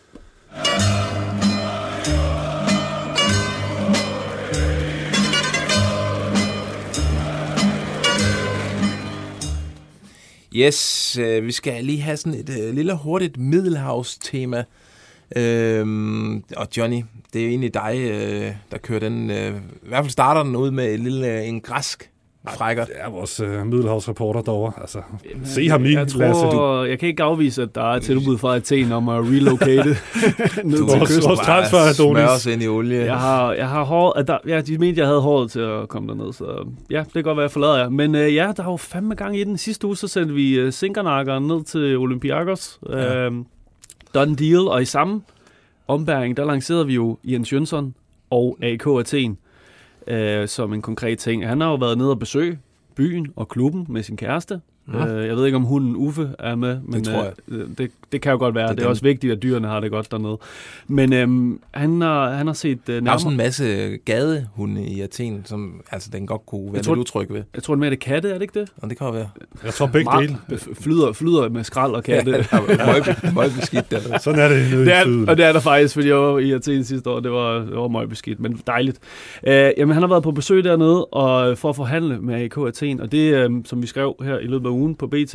[10.55, 14.65] Yes, øh, vi skal lige have sådan et øh, lille hurtigt middelhavs-tema.
[15.37, 19.49] Øhm, og Johnny, det er egentlig dig, øh, der kører den, øh,
[19.83, 22.11] i hvert fald starter den ud med en lille øh, en græsk
[22.57, 22.85] frækker.
[22.85, 24.73] Det er vores øh, middelhavsreporter derovre.
[24.81, 24.99] Altså,
[25.45, 26.51] se ham i, Jeg Lasse, du.
[26.51, 29.85] tror, jeg kan ikke afvise, at der er et tilbud fra Athen om at relocate
[30.65, 31.29] ned til Vores- kysten.
[31.29, 31.97] vores transfer, Adonis.
[32.23, 33.05] Smør os ind i olie.
[33.05, 35.89] Jeg har, jeg har hår, at der, ja, de mente, jeg havde håret til at
[35.89, 37.89] komme derned, så ja, det kan godt være, jeg forlader jer.
[37.89, 39.59] Men øh, ja, der er jo fandme gang i den.
[39.59, 42.79] Sidste uge, så sendte vi øh, Sinkernakkeren ned til Olympiakos.
[42.91, 42.99] Ja.
[42.99, 43.27] Ja.
[43.27, 43.33] Øh,
[44.15, 45.23] done deal, og i samme
[45.89, 47.95] ombæring, der lancerede vi jo Jens Jønsson
[48.31, 49.39] og AK Athen
[50.07, 51.49] øh, som en konkret ting.
[51.49, 52.59] Han har jo været nede og besøge
[52.95, 54.61] byen og klubben med sin kæreste.
[54.95, 55.07] Ja.
[55.07, 55.15] Ja.
[55.15, 57.33] Øh, jeg ved ikke, om hunden Uffe er med, men tror jeg.
[57.49, 58.63] Øh, det, det kan jo godt være.
[58.65, 60.39] Det er Det, det er også vigtigt, at dyrene har det godt dernede.
[60.89, 63.15] Men øhm, han, har, han har set øh, Der er nærmere...
[63.15, 67.27] også en masse gadehunde i Athen, som altså, den godt kunne være tror- lidt utryg
[67.33, 67.43] ved.
[67.55, 68.69] Jeg tror, det mere det er katte, er det ikke det?
[68.83, 69.29] Og det kan jo være.
[69.65, 70.59] Jeg tror begge Meget- dele.
[70.81, 72.31] Flyder, flyder med skrald og katte.
[72.87, 74.19] Møg- Møgbeskidt der.
[74.19, 76.53] Sådan er det Det i er, og det er der faktisk, fordi jeg var i
[76.53, 77.21] Athen sidste år.
[77.21, 78.99] Det var, det var meget beskidt, men dejligt.
[79.47, 83.01] Øh, jamen, han har været på besøg dernede og, for at forhandle med AK Athen,
[83.01, 85.35] og det, øh, som vi skrev her i løbet af ugen på BT,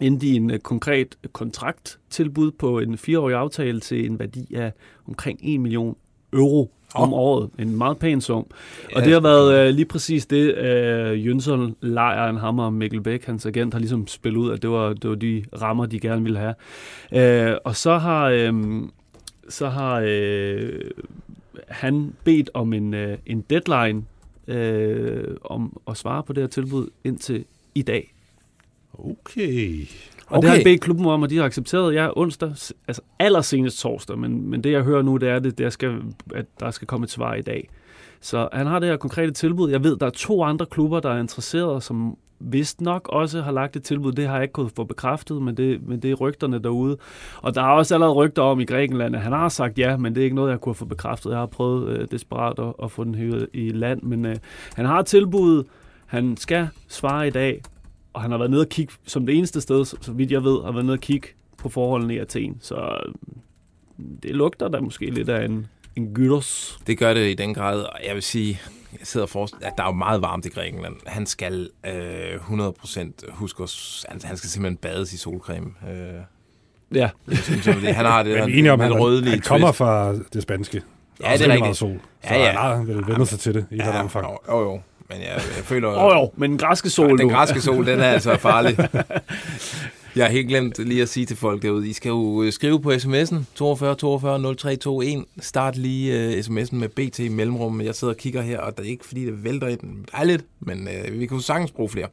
[0.00, 4.72] endte i en øh, konkret kontrakttilbud på en fireårig aftale til en værdi af
[5.08, 5.96] omkring 1 million
[6.32, 7.50] euro om året.
[7.58, 8.46] En meget pæn sum.
[8.94, 13.24] Og det har været øh, lige præcis det, øh, Jønsson, Lejren, Hammer og Mikkel Bæk,
[13.24, 16.22] hans agent, har ligesom spillet ud, at det var, det var de rammer, de gerne
[16.22, 16.54] ville have.
[17.50, 18.82] Øh, og så har, øh,
[19.48, 20.80] så har øh,
[21.68, 24.04] han bedt om en, øh, en deadline
[24.46, 27.44] øh, om at svare på det her tilbud indtil
[27.74, 28.14] i dag.
[29.04, 29.86] Okay.
[30.26, 30.42] Og okay.
[30.42, 31.94] det har han bedt klubben om, og de har accepteret.
[31.94, 32.48] Ja, onsdag,
[32.88, 36.02] altså allersenest torsdag, men, men det jeg hører nu, det er, det, der skal,
[36.34, 37.68] at der skal komme et svar i dag.
[38.20, 39.70] Så han har det her konkrete tilbud.
[39.70, 43.52] Jeg ved, der er to andre klubber, der er interesserede, som vist nok også har
[43.52, 44.12] lagt et tilbud.
[44.12, 46.96] Det har jeg ikke kunnet få bekræftet, men det, men det er rygterne derude.
[47.42, 50.14] Og der er også allerede rygter om i Grækenland, at han har sagt ja, men
[50.14, 51.30] det er ikke noget, jeg kunne få bekræftet.
[51.30, 54.36] Jeg har prøvet øh, desperat at, at få den hævet i land, men øh,
[54.74, 55.64] han har et tilbud.
[56.06, 57.62] Han skal svare i dag,
[58.12, 60.64] og han har været nede og kigge, som det eneste sted, så, vidt jeg ved,
[60.64, 62.56] har været nede og kigge på forholdene i Athen.
[62.60, 63.12] Så øh,
[64.22, 66.78] det lugter da måske lidt af en, en gyros.
[66.86, 68.60] Det gør det i den grad, og jeg vil sige,
[68.98, 70.94] jeg sidder og forestiller, at der er jo meget varmt i Grækenland.
[71.06, 75.66] Han skal øh, 100% huske os, han, han skal simpelthen bades i solcreme.
[75.90, 76.20] Øh,
[76.94, 77.10] Ja.
[77.28, 79.78] jeg synes, det, han har det Men om, lidt han, rødlige han kommer twist.
[79.78, 80.82] fra det spanske.
[81.22, 81.76] Ja, det er rigtigt.
[81.76, 82.00] sol.
[82.24, 82.46] Så Ja, ja.
[82.46, 84.26] han har vel vendt sig til det i et eller andet omfang.
[84.26, 84.80] Jo, jo, jo.
[85.10, 85.88] Men jeg, jeg føler...
[85.88, 88.76] Åh oh, jo, men den græske sol den græske sol, den er altså farlig.
[90.16, 92.80] Jeg har helt glemt lige at sige til folk derude, I skal jo øh, skrive
[92.82, 95.24] på sms'en 42 42 0321.
[95.40, 97.80] Start lige uh, sms'en med BT i mellemrum.
[97.80, 100.04] Jeg sidder og kigger her, og det er ikke fordi, det vælter i den.
[100.16, 102.06] Dejligt, men uh, vi kunne sagtens bruge flere.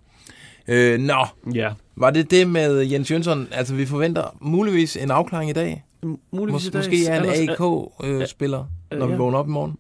[0.68, 3.48] Uh, nå, Ja, var det det med Jens Jønsson?
[3.52, 5.84] Altså, vi forventer muligvis en afklaring i dag.
[6.32, 6.80] muligvis Mås- i dag.
[6.80, 9.18] måske er en AK-spiller, øh, når vi ja.
[9.18, 9.76] vågner op i morgen.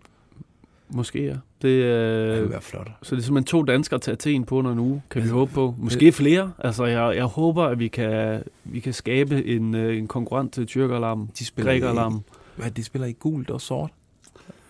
[0.90, 1.30] Måske, ja.
[1.30, 2.88] Det, Det øh, vil være flot.
[3.04, 5.52] så det er simpelthen to danskere til Athen på under en uge, kan vi håbe
[5.54, 5.76] på.
[5.78, 6.52] Måske flere.
[6.60, 10.66] Altså, jeg, jeg håber, at vi kan, vi kan skabe en, øh, en konkurrent til
[10.66, 12.22] tyrkeralarm, De spiller i, grækeralarm.
[12.56, 13.92] hvad, de spiller i gult og sort.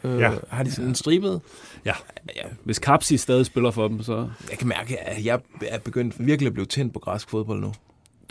[0.03, 0.31] Øh, Ja.
[0.49, 1.41] Har de sådan en stribet?
[1.85, 1.93] Ja.
[2.35, 2.41] ja.
[2.63, 6.47] Hvis Kapsi stadig spiller for dem, så Jeg kan mærke, at jeg er begyndt virkelig
[6.47, 7.71] at blive tændt på græsk fodbold nu.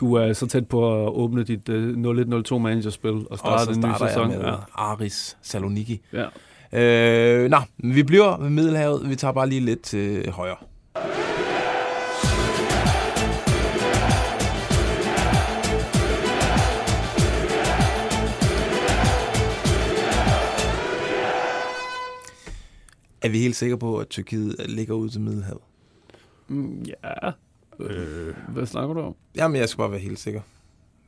[0.01, 3.71] du er så tæt på at åbne dit øh, 0102 managerspil og Og starte så
[3.71, 4.31] en ny starter sæson.
[4.31, 4.55] jeg med Ja.
[4.75, 6.01] Aris Saloniki.
[6.13, 6.25] Ja.
[6.73, 9.09] Øh, nå, vi bliver ved Middelhavet.
[9.11, 10.57] Vi tager bare lige lidt til højre.
[23.23, 25.61] Er vi helt sikre på, at Tyrkiet ligger ud til Middelhavet?
[26.49, 27.31] Mm, ja.
[27.81, 29.15] Øh, Hvad snakker du om?
[29.37, 30.41] Jamen, jeg skal bare være helt sikker.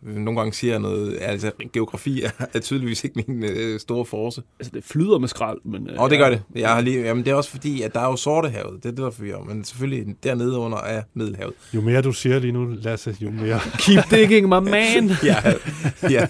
[0.02, 4.42] Nogle gange siger jeg noget, altså geografi er, er tydeligvis ikke min øh, store force.
[4.60, 5.90] Altså, det flyder med skrald, men...
[5.98, 6.42] Og det gør det.
[6.54, 8.82] Jeg har lige, jamen, det er også fordi, at der er jo Sortehavet.
[8.82, 9.44] Det er det, der forvirrer.
[9.44, 11.54] Men selvfølgelig dernede under er Middelhavet.
[11.74, 13.60] Jo mere du siger lige nu, Lasse, jo mere...
[13.86, 15.10] Keep digging, my man!
[15.24, 15.36] ja,
[16.10, 16.26] ja,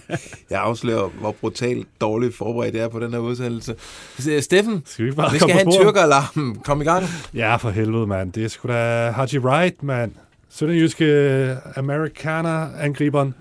[0.50, 3.74] jeg afslører, hvor brutalt dårligt forberedt jeg er på den her udsendelse.
[4.40, 6.61] Steffen, Skal vi bare vi komme skal have en tyrkeralarm.
[6.64, 7.04] Kom i gang.
[7.35, 8.33] Ja, for helvede, mand.
[8.33, 10.12] Det er sgu da Haji Wright, mand.
[10.51, 11.05] Sønderjyske
[11.77, 13.35] Amerikaner-angriberen,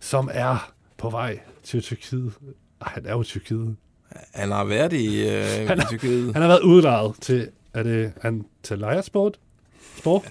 [0.00, 2.32] som er på vej til Tyrkiet.
[2.80, 3.76] Ej, han er jo i Tyrkiet.
[4.34, 6.32] Han har været i, øh, Han i har- Tyrkiet.
[6.32, 9.38] Han har været udlejet til, er det Antalya Sport?
[9.98, 10.22] Sport?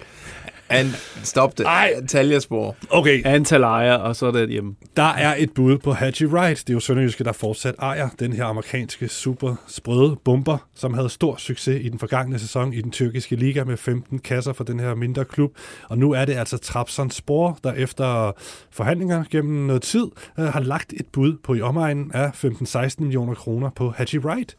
[0.68, 0.86] Han,
[1.22, 1.66] stop det.
[1.66, 1.92] Ej.
[2.08, 2.76] Taljerspor.
[2.90, 4.74] Okay, Antal ejer, og så er det hjemme.
[4.96, 6.58] Der er et bud på Haji Wright.
[6.58, 11.08] Det er jo Sønderjyske, der fortsat ejer den her amerikanske super sprøde bomber, som havde
[11.08, 14.80] stor succes i den forgangne sæson i den tyrkiske liga med 15 kasser for den
[14.80, 15.50] her mindre klub.
[15.88, 18.32] Og nu er det altså Trabzonspor, der efter
[18.70, 20.06] forhandlinger gennem noget tid
[20.38, 24.56] øh, har lagt et bud på i omegnen af 15-16 millioner kroner på Haji Wright.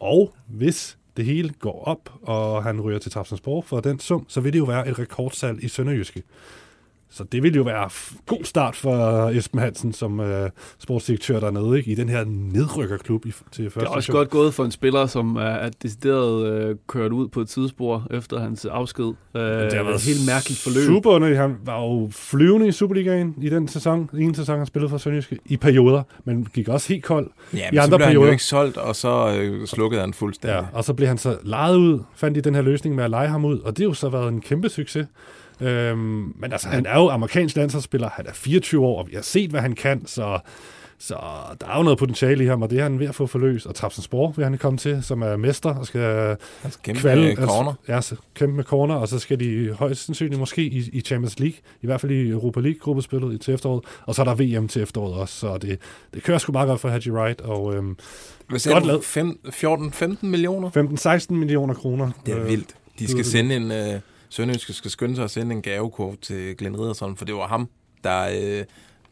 [0.00, 4.40] Og hvis det hele går op, og han ryger til Trabzonspor for den sum, så
[4.40, 6.22] vil det jo være et rekordsalg i Sønderjyske.
[7.10, 7.88] Så det vil jo være
[8.26, 11.90] god start for Esben Hansen som øh, sportsdirektør dernede, ikke?
[11.90, 14.16] i den her nedrykkerklub i, til første Det er også division.
[14.16, 18.06] godt gået for en spiller, som er, er decideret øh, kørt ud på et tidsspor
[18.10, 19.04] efter hans afsked.
[19.04, 20.82] Øh, det har været et helt mærkeligt forløb.
[20.86, 21.38] Super underligt.
[21.40, 24.10] Han var jo flyvende i Superligaen i den sæson.
[24.18, 27.30] En sæson, han spillede for Sønderjyske i perioder, men gik også helt kold.
[27.54, 28.32] Ja, I men så andre blev han jo perioder.
[28.32, 30.56] ikke solgt, og så øh, slukkede han fuldstændig.
[30.56, 33.10] Ja, og så blev han så lejet ud, fandt de den her løsning med at
[33.10, 35.06] lege ham ud, og det har jo så været en kæmpe succes.
[35.60, 35.98] Øhm,
[36.38, 39.50] men altså, han er jo amerikansk landsholdsspiller, han er 24 år, og vi har set,
[39.50, 40.38] hvad han kan, så,
[40.98, 41.14] så
[41.60, 43.66] der er jo noget potentiale i ham, og det er han ved at få forløst.
[43.66, 47.36] Og Trabzonspor vil han komme til, som er mester, og skal skal kæmpe kvalde, med
[47.36, 47.72] corner.
[47.88, 48.00] ja,
[48.34, 51.86] kæmpe med corner, og så skal de højst sandsynligt måske i, i Champions League, i
[51.86, 55.14] hvert fald i Europa League-gruppespillet i- til efteråret, og så er der VM til efteråret
[55.14, 55.78] også, så det,
[56.14, 57.96] det kører sgu meget godt for Haji Wright, og øhm,
[58.48, 59.02] Hvad Godt lavet.
[59.50, 59.76] du?
[60.06, 60.70] 14-15 millioner?
[61.30, 62.10] 15-16 millioner kroner.
[62.26, 62.68] Det er Øh, vildt.
[62.68, 63.72] De det skal sende en...
[63.72, 67.46] Øh, Sønderjyske skal skynde sig at sende en gavekort til Glenn Riddersson, for det var
[67.46, 67.68] ham,
[68.04, 68.64] der, øh,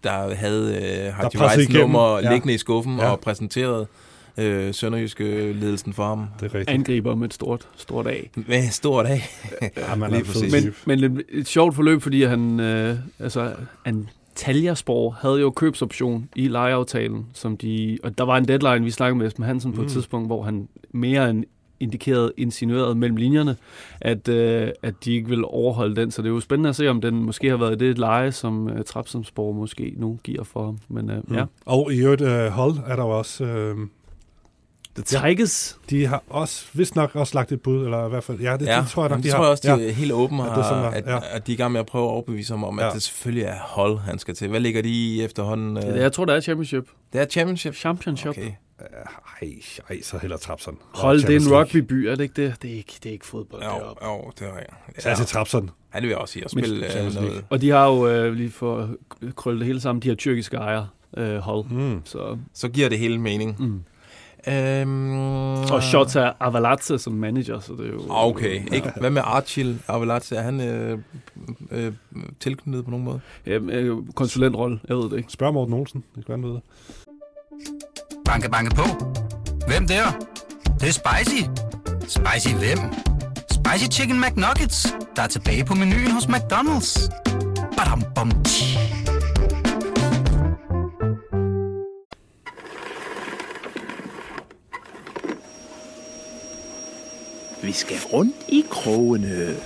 [0.04, 1.80] der havde øh, Haji igennem.
[1.80, 2.32] nummer Ja.
[2.32, 3.10] liggende i skuffen Ja.
[3.10, 3.86] og præsenterede
[4.38, 6.26] øh, Sønderjyske ledelsen for ham.
[6.40, 6.70] Det er rigtigt.
[6.74, 8.14] Angriber med et stort, stort A.
[8.34, 9.22] Med stor dag.
[9.76, 10.52] Ja, man Lige er præcis.
[10.86, 13.52] Men, men et, et sjovt forløb, fordi han, øh, altså,
[13.84, 18.90] han Taljerspor havde jo købsoption i lejeaftalen, som de, og der var en deadline, vi
[18.90, 19.86] snakkede med Esben Hansen på mm.
[19.86, 21.44] et tidspunkt, hvor han mere end
[21.80, 23.56] indikeret, insinueret mellem linjerne,
[24.00, 26.10] at, øh, at de ikke vil overholde den.
[26.10, 28.68] Så det er jo spændende at se, om den måske har været det leje, som
[28.68, 30.78] øh, Trapsomsborg måske nu giver for ham.
[30.88, 31.34] Men øh, mm.
[31.34, 33.44] ja, Og i øvrigt, uh, Hull er der jo også...
[33.44, 33.78] Uh,
[34.96, 35.78] det trækkes.
[35.90, 38.40] de har også, vist nok også lagt et bud, eller i hvert fald...
[38.40, 39.44] Ja, det, Ja, det tror jeg nok, det de tror har.
[39.44, 39.88] jeg også, de ja.
[39.88, 41.18] er helt åbne, At at, det er sådan, at, ja.
[41.36, 42.90] at de er i gang med at prøve at overbevise ham om, at Ja.
[42.90, 44.48] det selvfølgelig er hold, han skal til.
[44.48, 45.76] Hvad ligger de i efterhånden?
[45.76, 45.94] Ja.
[46.00, 46.88] Jeg tror, det er championship.
[47.12, 47.74] Det er championship.
[47.74, 48.28] Championship.
[48.30, 48.50] Okay.
[49.42, 49.54] Ej,
[49.90, 50.78] ej, så heller Trapson.
[50.94, 52.62] Hold, det er en rugbyby, er det ikke det?
[52.62, 54.06] Det er ikke, det er ikke fodbold Jo, deroppe.
[54.06, 55.00] jo, det er.
[55.00, 55.14] Så ja.
[55.14, 55.70] til Trapson.
[55.88, 57.14] Han vil jeg også sige at Men- spille øh, League.
[57.28, 57.44] noget.
[57.50, 58.78] Og de har jo, øh, lige for
[59.22, 61.64] at krølle det hele sammen, de har tyrkiske ejere, øh, hold.
[61.70, 62.00] Mm.
[62.04, 63.56] Så, Så giver det hele mening.
[63.62, 63.82] mm.
[64.48, 68.00] Øhm, Og Shota Avalatse som manager, så det er jo...
[68.08, 68.90] Okay, ikke?
[69.00, 70.36] Hvad med Archil Avalatse?
[70.36, 70.98] Er han øh,
[71.70, 71.92] øh,
[72.40, 73.20] tilknyttet på nogen måde?
[73.46, 75.32] Ja, øh, konsulentrolle, jeg ved det ikke.
[75.32, 76.04] Spørg Morten Olsen.
[76.16, 76.62] Det kan være, han det.
[78.34, 78.82] Banke, banke på.
[79.66, 80.04] Hvem der?
[80.64, 81.42] Det, det er spicy.
[82.00, 82.78] Spicy hvem?
[83.50, 87.10] Spicy Chicken McNuggets, der er tilbage på menuen hos McDonald's.
[87.76, 88.78] Badum, bom, tji.
[97.62, 99.56] Vi skal rundt i krogene.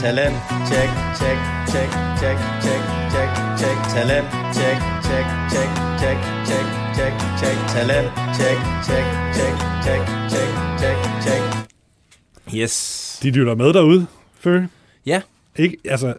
[0.00, 0.36] Talent,
[0.70, 1.38] check, check,
[1.72, 2.80] check, check, check,
[3.12, 3.30] check,
[3.60, 3.76] check.
[3.94, 5.68] Talent, check, check, check,
[6.00, 7.56] check, check, check, check.
[7.74, 8.08] Talent,
[8.38, 9.04] check, check,
[9.36, 11.42] check, check, check, check, check.
[12.54, 13.18] Yes.
[13.22, 14.06] De lytter med derude,
[14.40, 14.60] Fø.
[15.06, 15.22] Ja.
[15.56, 16.14] Ikke, altså,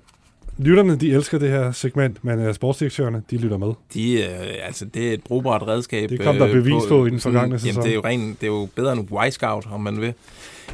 [0.58, 3.74] lytterne, de elsker det her segment, men uh, sportsdirektørerne, de lytter med.
[3.94, 6.10] De, øh, altså, det er et brugbart redskab.
[6.10, 7.84] Det kom der bevis på i den forgangne sæson.
[7.84, 10.14] Jamen, det er jo, ren, det er jo bedre end Y-Scout, om man vil.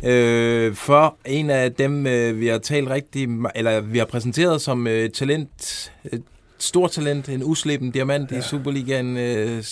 [0.04, 4.88] Øh, for en af dem, øh, vi har talt rigtig, eller vi har præsenteret som
[4.88, 6.24] øh, talent, et
[6.60, 8.38] stort talent, en uslippen diamant ja.
[8.38, 9.64] i Superligaen øh,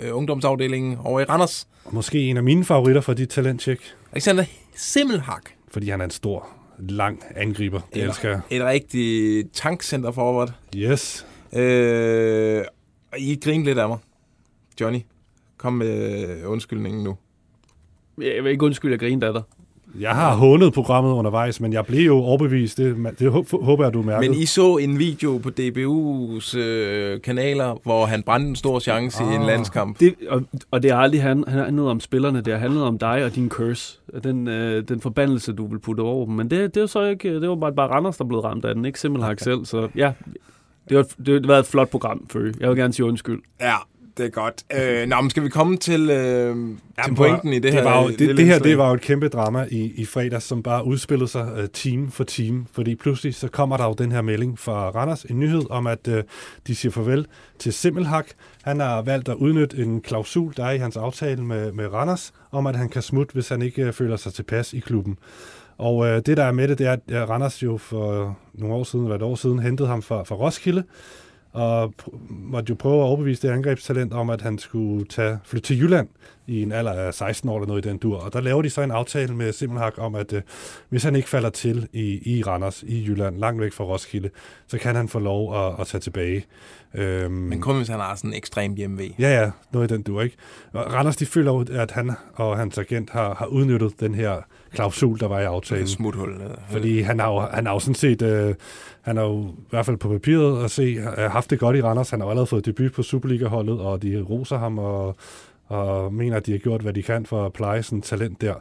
[0.00, 1.66] øh, ungdomsafdelingen over i Randers.
[1.90, 3.80] Måske en af mine favoritter for dit talentcheck,
[4.12, 4.44] Alexander
[4.76, 5.42] Simmelhak.
[5.72, 7.80] fordi han er en stor, lang angriber.
[7.94, 8.40] Det Et- elsker jeg.
[8.50, 10.52] Et rigtig tankcenter forward.
[10.76, 11.26] Yes.
[11.52, 12.64] Øh,
[13.18, 13.98] I griner lidt af mig.
[14.80, 14.98] Johnny,
[15.56, 17.16] kom med undskyldningen nu.
[18.20, 19.42] Jeg vil ikke undskylde, at jeg griner af dig.
[20.00, 22.76] Jeg har hånet programmet undervejs, men jeg blev jo overbevist.
[22.78, 24.20] Det, det hå- håber jeg, du mærker.
[24.30, 29.22] Men I så en video på DBU's øh, kanaler, hvor han brændte en stor chance
[29.24, 29.32] ah.
[29.32, 29.46] i en Ah.
[29.46, 30.00] landskamp.
[30.00, 33.24] Det, og, og det har aldrig han- handlet om spillerne, det har handlet om dig
[33.24, 33.98] og din curse.
[34.24, 36.34] Den, øh, den forbandelse, du vil putte over dem.
[36.34, 38.74] Men det, det er så ikke, det var bare, bare Randers, der blev ramt af
[38.74, 39.64] den, ikke Simmelhag selv.
[39.64, 40.12] Så ja,
[40.88, 42.54] det var, det har været et flot program, Føge.
[42.60, 43.40] Jeg vil gerne sige undskyld.
[43.60, 43.74] Ja,
[44.16, 44.64] det er godt.
[44.72, 46.56] Øh, nå, men skal vi komme til, øh,
[47.04, 47.82] til pointen i det, det her?
[47.82, 50.44] Var jo, det, lille det her det var jo et kæmpe drama i, i fredags,
[50.44, 54.12] som bare udspillede sig uh, team for team, fordi pludselig så kommer der jo den
[54.12, 56.14] her melding fra Randers, en nyhed om, at uh,
[56.66, 57.26] de siger farvel
[57.58, 58.26] til Simmelhak.
[58.62, 62.32] Han har valgt at udnytte en klausul, der er i hans aftale med, med Randers,
[62.50, 65.18] om at han kan smutte, hvis han ikke uh, føler sig tilpas i klubben.
[65.78, 68.84] Og uh, det, der er med det, det er, at Randers jo for nogle år
[68.84, 70.84] siden, eller et år siden, hentede ham fra, fra Roskilde,
[71.54, 71.94] og
[72.28, 76.08] måtte jo prøve at overbevise det angrebstalent om, at han skulle tage, flytte til Jylland
[76.46, 78.16] i en alder af 16 år eller noget i den dur.
[78.16, 80.42] Og der laver de så en aftale med Simmelhak om, at øh,
[80.88, 84.30] hvis han ikke falder til i, i Randers, i Jylland, langt væk fra Roskilde,
[84.66, 86.44] så kan han få lov at, at tage tilbage.
[86.94, 89.14] Øhm, Men kun hvis han har sådan en ekstrem hjemmevæg.
[89.18, 90.36] Ja, ja, noget i den dur, ikke?
[90.72, 94.42] Og Randers, de føler jo, at han og hans agent har, har udnyttet den her
[94.74, 95.86] klausul, der var i aftalen.
[95.86, 96.30] Smuthul.
[96.30, 96.38] øh,
[96.70, 98.54] Fordi han har jo, han har jo sådan set, øh,
[99.00, 101.82] han har jo i hvert fald på papiret at se, øh, haft det godt i
[101.82, 102.10] Randers.
[102.10, 105.16] Han har jo allerede fået debut på Superliga-holdet, og de roser ham og,
[105.66, 108.54] og mener, at de har gjort, hvad de kan for at pleje sådan talent der.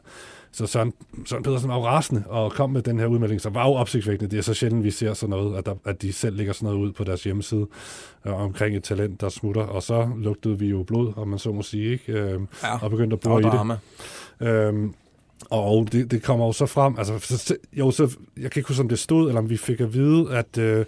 [0.55, 0.93] Så Søren,
[1.25, 4.31] Søren Pedersen var jo rasende og kom med den her udmelding, som var jo opsigtsvækkende.
[4.31, 6.65] Det er så sjældent, vi ser sådan noget, at, der, at de selv lægger sådan
[6.73, 7.67] noget ud på deres hjemmeside
[8.27, 9.61] øh, omkring et talent, der smutter.
[9.61, 12.11] Og så lugtede vi jo blod, om man så må sige, ikke?
[12.13, 13.43] Øh, Ja, og begyndte at bore i
[14.39, 14.47] det.
[14.47, 14.93] Øhm,
[15.53, 18.81] og det, det kommer jo så frem, altså, så, jo, så, jeg kan ikke huske,
[18.81, 20.85] om det stod, eller om vi fik at vide, at, øh,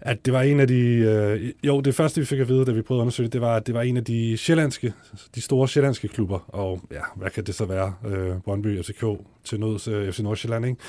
[0.00, 2.72] at det var en af de, øh, jo, det første, vi fik at vide, da
[2.72, 4.92] vi prøvede at undersøge det, var, at det var en af de sjællandske,
[5.34, 7.94] de store sjællandske klubber, og ja, hvad kan det så være?
[8.06, 9.04] Øh, Brøndby, FCK,
[9.44, 10.80] til nøds øh, FC Nordsjælland, ikke?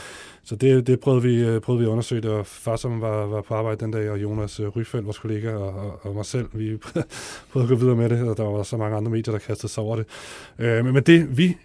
[0.44, 3.26] Så det, det prøvede, vi, øh, prøvede vi at undersøge, det var far, som var,
[3.26, 6.26] var på arbejde den dag, og Jonas øh, Ryfeldt, vores kollega, og, og, og mig
[6.26, 6.78] selv, vi
[7.52, 9.72] prøvede at gå videre med det, og der var så mange andre medier, der kastede
[9.72, 10.06] sig over det.
[10.60, 11.58] Øh, men, men det, vi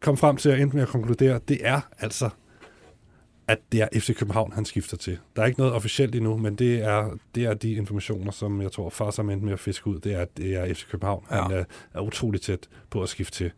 [0.00, 2.30] kom frem til at endte med at konkludere, det er altså,
[3.48, 5.18] at det er FC København, han skifter til.
[5.36, 8.72] Der er ikke noget officielt endnu, men det er, det er de informationer, som jeg
[8.72, 11.24] tror, far som endte med at fiske ud, det er, at det er FC København.
[11.30, 11.42] Ja.
[11.42, 13.50] Han er, er utrolig tæt på at skifte til.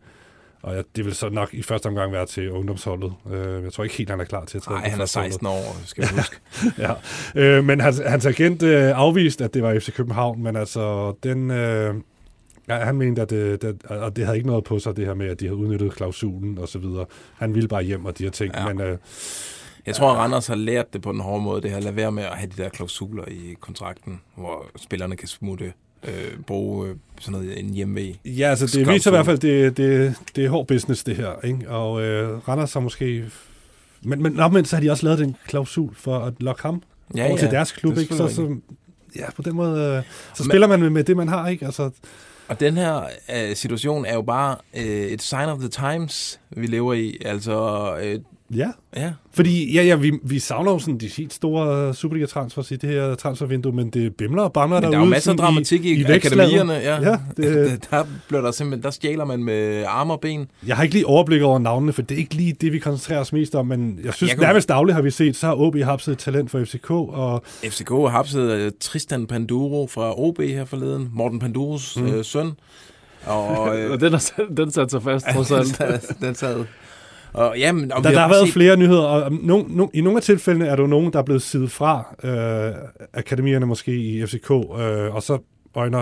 [0.63, 3.13] Og jeg, det vil så nok i første omgang være til ungdomsholdet.
[3.31, 5.33] Øh, jeg tror ikke helt, han er klar til at træde Nej, han er førsteholdet.
[5.33, 6.39] 16 år, skal vi huske.
[6.83, 6.93] ja.
[7.35, 11.51] øh, men hans, hans agent øh, afviste, at det var FC København, men altså, den...
[11.51, 11.95] Øh,
[12.69, 15.13] ja, han mente, at det, det, og det havde ikke noget på sig, det her
[15.13, 17.05] med, at de havde udnyttet klausulen og så videre.
[17.37, 18.67] Han ville bare hjem og de her ting, Ja.
[18.73, 18.81] men...
[18.81, 18.97] Øh,
[19.85, 21.79] Jeg tror, at Randers har lært det på den hårde måde, det her.
[21.79, 25.73] Lad være med at have de der klausuler i kontrakten, hvor spillerne kan smutte,
[26.03, 28.19] øh, bruge øh, sådan noget, en hjemmevæg.
[28.25, 31.31] Ja, altså det viser i hvert fald, det, det, det er hård business, det her.
[31.43, 31.69] Ikke?
[31.69, 33.25] Og øh, Randers har måske...
[34.03, 36.81] Men, men omvendt, så har de også lavet en klausul for at lokke ham
[37.15, 37.97] Ja, over ja, til deres klub.
[37.97, 38.15] Ikke?
[38.15, 38.55] Så, så,
[39.15, 41.47] ja, på den måde, øh, så Men- spiller man med, med det, man har.
[41.47, 41.65] ikke.
[41.65, 41.89] Altså,
[42.53, 43.03] og den her
[43.35, 47.17] øh, situation er jo bare øh, et sign of the times, vi lever i.
[47.25, 48.19] Altså, øh,
[48.55, 52.71] ja, ja, Fordi ja, ja, vi, vi savner jo sådan de helt store uh, Superliga-transfers
[52.71, 54.91] i det her transfervindue, men det bimler og bamler men derude.
[54.95, 56.53] der er jo masser af dramatik i, i vækstlaget.
[56.53, 56.73] akademierne.
[56.73, 57.09] Ja.
[57.11, 60.47] ja det, der, bliver der simpelthen, der stjæler man med arme og ben.
[60.67, 63.19] jeg har ikke lige overblik over navnene, for det er ikke lige det, vi koncentrerer
[63.19, 65.55] os mest om, men jeg synes, Jeg kunne- nærmest dagligt har vi set, så har
[65.55, 70.39] OB hapset et talent for FCK, og FCK har hapset uh, Tristan Panduro fra OB
[70.41, 71.09] her forleden.
[71.13, 72.05] Morten Panduros mm.
[72.07, 72.51] øh, søn.
[73.25, 74.23] Og, øh, Og den har
[74.57, 75.77] den satte sig fast, trods alt.
[75.79, 76.65] den, den sad.
[77.33, 80.17] Og, jamen, og der, der har været set- flere nyheder, og no, no, i nogle
[80.17, 82.73] af tilfældene er der jo nogen, der er blevet sidet fra øh,
[83.13, 85.37] akademierne måske i FCK, øh, og så
[85.75, 85.99] øjner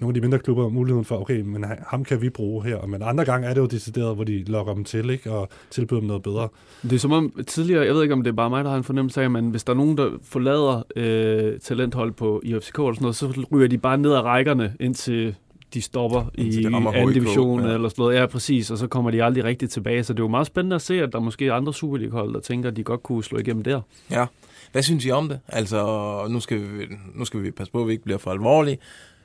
[0.00, 2.86] nogle af de mindre klubber muligheden for, okay, men ha- ham kan vi bruge her.
[2.86, 5.32] Men andre gange er det jo decideret, hvor de lokker dem til, ikke?
[5.32, 6.48] og tilbyder dem noget bedre.
[6.82, 8.76] Det er som om tidligere, jeg ved ikke om det er bare mig, der har
[8.76, 12.78] en fornemmelse af, men hvis der er nogen, der forlader øh, talenthold på i FCK
[12.78, 15.34] eller sådan noget, så ryger de bare ned ad rækkerne, indtil
[15.74, 17.74] de stopper i anden division ja.
[17.74, 18.16] eller sådan noget.
[18.16, 20.04] Ja, præcis, og så kommer de aldrig rigtig tilbage.
[20.04, 22.40] Så det er jo meget spændende at se, at der måske er andre Superliga-hold, der
[22.40, 23.80] tænker, at de godt kunne slå igennem der.
[24.10, 24.26] Ja.
[24.72, 25.40] Hvad synes I om det?
[25.48, 28.78] Altså, nu skal, vi, nu skal vi passe på, at vi ikke bliver for alvorlige.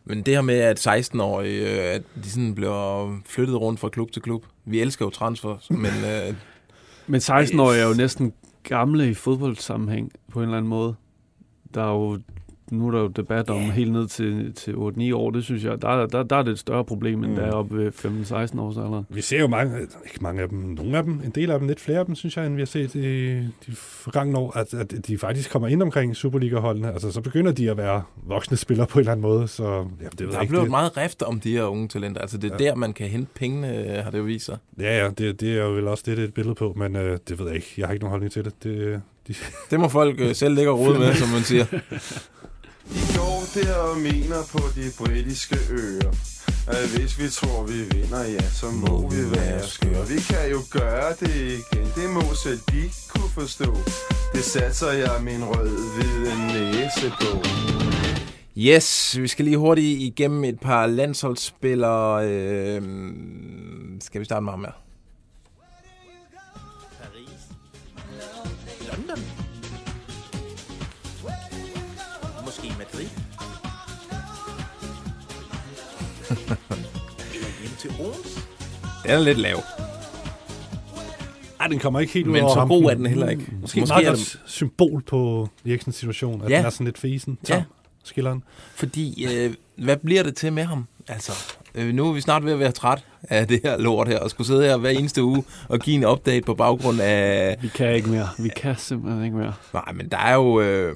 [0.06, 4.12] Men det her med, at 16-årige, øh, at de sådan bliver flyttet rundt fra klub
[4.12, 4.46] til klub.
[4.66, 6.36] Vi elsker jo transfer, men øh,
[7.08, 10.96] Men 16-årige er jo næsten gamle i fodboldsammenhæng på en eller anden måde.
[11.74, 12.20] Der er jo
[12.72, 15.32] nu er der jo debat om helt ned til, til 8-9 år.
[15.32, 17.36] Det synes jeg, der, der, der er det et større problem, end Mm.
[17.38, 19.06] der er oppe ved 15-16 års alderen.
[19.10, 21.68] Vi ser jo mange, ikke mange af dem, nogle af dem, en del af dem,
[21.68, 24.74] lidt flere af dem, synes jeg, end vi har set i de forgangne år, at,
[24.74, 26.92] at de faktisk kommer ind omkring Superliga-holdene.
[26.94, 30.08] Altså, så begynder de at være voksne spillere på en eller anden måde, så ja,
[30.18, 32.22] det ved Der er blevet meget rift om de her unge talenter.
[32.22, 32.66] Altså, det er Ja.
[32.70, 34.58] der, man kan hente pengene, øh, har det jo vist sig.
[34.80, 36.96] ja, ja, det, det er jo vel også det, det er et billede på, men
[36.96, 37.74] øh, det ved jeg ikke.
[37.78, 38.64] Jeg har ikke nogen holdning til det.
[38.64, 39.34] det de,
[39.72, 41.66] Det må folk øh, selv ligge og rode med, som man siger.
[42.92, 46.12] I går der og mener på de britiske øer
[46.68, 50.60] at hvis vi tror vi vinder, ja, så må vi være skøre Vi kan jo
[50.72, 53.78] gøre det igen, det må selv de kunne forstå
[54.34, 57.44] Det satser jeg min rød-hvide næse på
[58.58, 62.28] Yes, vi skal lige hurtigt igennem et par landsholdsspillere.
[62.28, 62.82] Øh,
[64.02, 64.72] skal vi starte med ham her?
[68.92, 69.43] London.
[72.62, 73.06] Måske Madrid.
[77.34, 78.40] Eller hjem til Odense.
[79.04, 79.58] Den er lidt lav.
[81.60, 82.68] Ej, den kommer ikke helt ud Men over så ham.
[82.70, 83.42] god er den heller ikke.
[83.42, 86.54] Måske, Måske Måske meget er godt symbol på Eriksens situation, at Ja.
[86.54, 86.58] ja.
[86.58, 87.38] den er sådan lidt fesen.
[87.48, 87.64] Tom, Ja.
[88.04, 88.44] skilleren.
[88.76, 90.88] Fordi, øh, hvad bliver det til med ham?
[91.08, 91.32] Altså,
[91.76, 94.30] øh, nu er vi snart ved at være træt af det her lort her, og
[94.30, 97.58] skulle sidde her hver eneste uge og give en update på baggrund af...
[97.62, 98.30] Vi kan ikke mere.
[98.40, 99.54] Vi kan simpelthen ikke mere.
[99.74, 100.62] Nej, men der er jo...
[100.62, 100.96] Øh,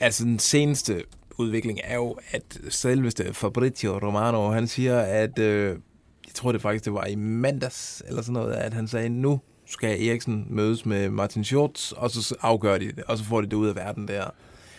[0.00, 1.02] altså, den seneste
[1.38, 5.38] udvikling er jo, at selveste Fabrizio Romano, han siger, at...
[5.38, 5.78] Øh,
[6.26, 9.40] jeg tror det faktisk, det var i mandags, eller sådan noget, at han sagde, nu
[9.66, 13.46] skal Eriksen mødes med Martin Schultz, og så afgør de det, og så får de
[13.46, 14.24] det ud af verden der.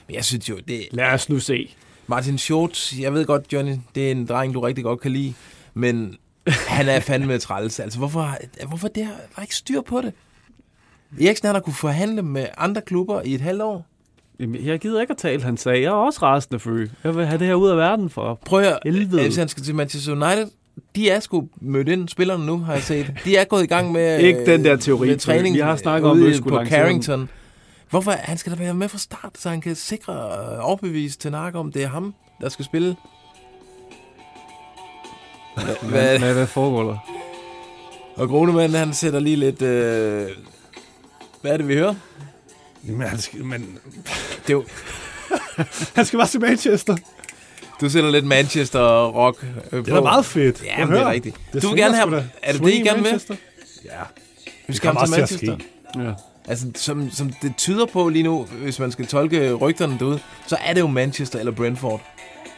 [0.07, 0.87] Men jeg synes jo, det...
[0.91, 1.75] Lad os nu se.
[2.07, 5.33] Martin Schultz, jeg ved godt, Johnny, det er en dreng, du rigtig godt kan lide,
[5.73, 7.79] men han er fandme træls.
[7.79, 8.37] Altså, hvorfor,
[8.67, 10.13] hvorfor det, der er ikke styr på det?
[11.21, 13.85] Eriksen han har kunne forhandle med andre klubber i et halvt år.
[14.39, 15.81] Jeg gider ikke at tale, han sagde.
[15.81, 16.87] Jeg er også rasende fø.
[17.03, 18.39] Jeg vil have det her ud af verden for.
[18.45, 19.21] Prøv at Helvede.
[19.21, 20.47] hvis han skal til Manchester United,
[20.95, 23.13] de er sgu mødt ind, spillerne nu, har jeg set.
[23.25, 26.11] De er gået i gang med, Ikke den der teori, med træning vi har snakket
[26.11, 26.65] om, at på.
[26.65, 27.29] Carrington.
[27.89, 28.11] Hvorfor?
[28.11, 31.55] Han skal da være med fra start, så han kan sikre og overbevise til Nark
[31.55, 32.95] om, det er ham, der skal spille.
[35.57, 36.97] Hva- Hvad, hvad, hvad foregår der?
[38.15, 39.61] Og Grunemann, han sætter lige lidt...
[39.61, 40.27] Øh...
[41.41, 41.95] Hvad er det, vi hører?
[42.87, 43.79] Men han skal, men,
[44.47, 44.65] Det er jo,
[45.95, 46.97] han skal bare til Manchester.
[47.81, 50.63] du sætter lidt Manchester rock øh, Det er meget fedt.
[50.65, 51.35] Ja, men det er rigtigt.
[51.53, 52.23] Det du vil gerne have...
[52.41, 53.03] Er det det, I gerne vil?
[53.03, 53.35] Manchester?
[53.85, 53.91] Ja.
[54.67, 56.03] Vi skal ham til også til at Manchester.
[56.03, 56.13] Ja.
[56.47, 60.57] Altså, som, som det tyder på lige nu, hvis man skal tolke rygterne derude, så
[60.65, 62.01] er det jo Manchester eller Brentford.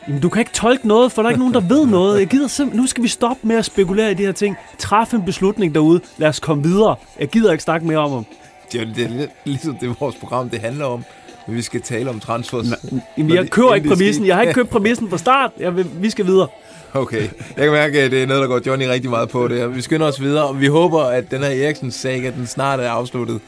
[0.07, 2.19] Jamen, du kan ikke tolke noget, for der er ikke nogen, der ved noget.
[2.19, 2.82] Jeg gider simpelthen...
[2.82, 4.55] Nu skal vi stoppe med at spekulere i de her ting.
[4.77, 6.01] Træf en beslutning derude.
[6.17, 6.95] Lad os komme videre.
[7.19, 8.38] Jeg gider ikke snakke mere om dem.
[8.72, 11.03] Det er, det er lidt ligesom det vores program, det handler om.
[11.47, 12.65] Men vi skal tale om transfers.
[12.91, 14.26] Jamen, Når jeg det kører ikke præmissen.
[14.26, 15.51] Jeg har ikke købt præmissen fra start.
[15.59, 16.47] Jeg vil, vi skal videre.
[16.93, 17.22] Okay.
[17.57, 19.57] Jeg kan mærke, at det er noget, der går Johnny rigtig meget på det.
[19.57, 19.67] her.
[19.67, 22.89] Vi skynder os videre, og vi håber, at den her Eriksens saga, den snart er
[22.89, 23.39] afsluttet.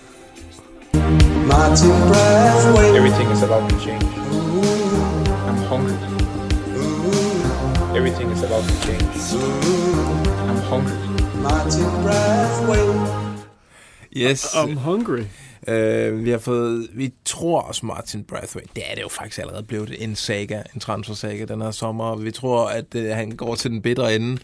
[2.95, 4.05] Everything is about to change.
[5.47, 5.95] I'm hungry.
[7.97, 9.05] Everything is about to change.
[10.49, 11.11] I'm hungry.
[14.18, 14.45] Yes.
[14.45, 15.24] I'm hungry.
[15.68, 19.64] Øh, vi har fået, vi tror også Martin Brathwaite, det er det jo faktisk allerede
[19.64, 22.16] blevet en saga, en transfer-saga den her sommer.
[22.16, 24.41] Vi tror, at øh, han går til den bedre ende,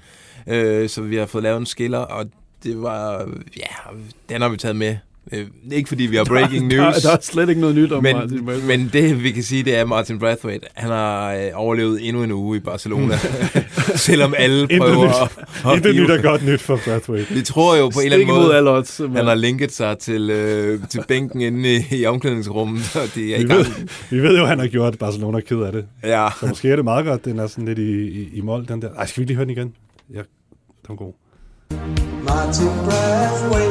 [0.47, 2.25] øh, så vi har fået lavet en skiller, og
[2.63, 3.97] det var, ja,
[4.29, 4.97] den har vi taget med.
[5.31, 8.03] Øh, ikke fordi vi har breaking Der, news, der er slet ikke noget nyt om
[8.03, 8.77] Martin men, Braithwaite.
[8.77, 10.67] men det vi kan sige, det er Martin Brathwaite.
[10.73, 13.15] Han har øh, overlevet endnu en uge i Barcelona,
[13.95, 15.31] selvom alle prøver at,
[15.65, 17.33] at Intet nyt er godt nyt for Brathwaite.
[17.33, 20.29] Vi tror jo på en eller Stik anden måde, odds, han har linket sig til,
[20.29, 23.65] øh, til bænken inde i, i omklædningsrummet, og det er Vi ved,
[24.09, 25.85] vi ved jo, at han har gjort Barcelona ked af det.
[26.03, 26.27] Ja.
[26.39, 28.81] Så måske er det meget godt, den er sådan lidt i, i, i mål, den
[28.81, 28.89] der.
[28.93, 29.73] Ej, skal vi lige høre den igen?
[30.13, 30.21] Ja,
[30.87, 31.13] den var god.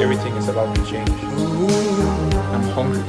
[0.04, 1.10] Everything is about to change.
[2.54, 3.02] I'm hungry.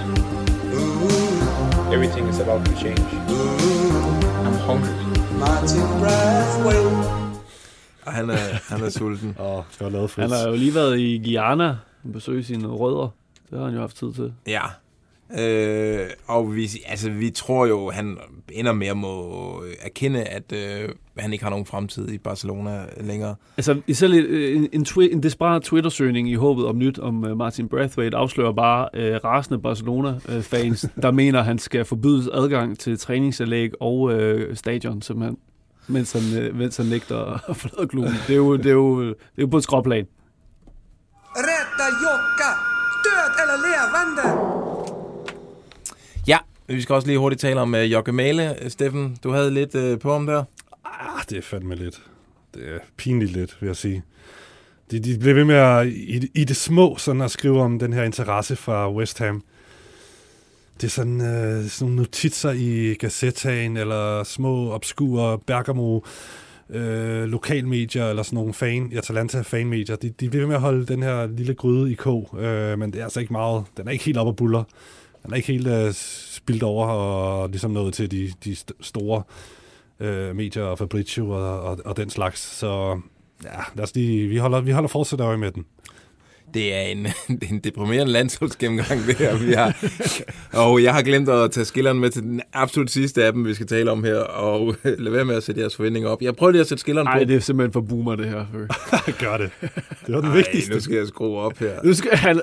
[1.96, 3.08] Everything is about to change.
[4.48, 5.08] I'm hungry.
[8.06, 9.36] Og han er, han er sulten.
[9.40, 11.70] Åh, det var lavet Han har jo lige været i Guyana
[12.04, 13.16] og besøgt sine rødder.
[13.50, 14.34] Det har han jo haft tid til.
[14.48, 14.62] Ja.
[15.40, 18.18] Øh, og vi, altså, vi tror jo, han
[18.52, 20.90] ender med at må erkende, at øh,
[21.20, 23.36] han ikke har nogen fremtid i Barcelona længere.
[23.58, 27.70] Altså, selv en, en, twi- en desperat Twitter-søgning i håbet om nyt om uh, Martin
[27.70, 33.72] Brathwaite afslører bare uh, rasende Barcelona-fans, der mener, at han skal forbydes adgang til træningsanlæg
[33.82, 35.38] og uh, stadion, simpelthen,
[35.88, 38.14] mens han, uh, mens han nægter at forlade klubben.
[38.28, 40.06] Det er jo, det er jo, det er jo på et skråplan.
[41.36, 42.50] Rädda Jokka!
[43.04, 44.24] Död eller levande!
[46.28, 46.38] Ja,
[46.68, 48.56] Vi skal også lige hurtigt tale om uh, Jokke Male.
[48.70, 50.44] Steffen, du havde lidt uh, på om der.
[51.00, 52.02] Ah, det er fandme lidt.
[52.54, 54.04] Det er pinligt lidt, vil jeg sige.
[54.92, 57.94] De, de blev ved med at, i, i det små sådan at skrive om den
[57.94, 59.44] her interesse fra West Ham.
[60.82, 66.00] Det er sådan, øh, sådan nogle notitser i Gazettaen, eller små, obskure Bergamo
[66.70, 69.96] øh, lokalmedier, eller sådan nogle fan, Atalanta fanmedier.
[69.96, 72.94] De, de bliver ved med at holde den her lille gryde i kog, øh, men
[72.94, 74.64] det er altså ikke meget, den er ikke helt op og buller.
[75.24, 79.24] Den er ikke helt øh, spildt over og ligesom noget til de, de st- store
[80.00, 82.40] øh, medier og Fabrizio og, og, og den slags.
[82.42, 83.00] Så
[83.44, 85.66] ja, lad os lige, vi holder, vi holder fortsat øje med den.
[86.54, 87.04] Det er en,
[87.40, 89.78] det er en deprimerende landsholdsgennemgang, det her, vi har.
[90.64, 93.54] Og jeg har glemt at tage skilleren med til den absolut sidste af dem, vi
[93.54, 96.22] skal tale om her, og lad være med at sætte jeres forventninger op.
[96.22, 97.12] Jeg prøver lige at sætte skilleren på.
[97.12, 98.46] Nej, det er simpelthen for boomer, det her.
[99.20, 99.52] Gør det.
[100.06, 100.74] Det var den Ej, vigtigste.
[100.74, 101.84] nu skal jeg skrue op her.
[101.84, 102.42] Nu skal han,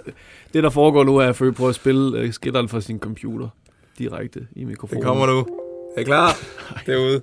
[0.54, 3.48] det, der foregår nu, er at Fø prøver at spille uh, skilleren fra sin computer
[3.98, 5.02] direkte i mikrofonen.
[5.02, 5.46] Det kommer nu.
[5.96, 6.38] Er I klar?
[6.86, 7.22] Derude.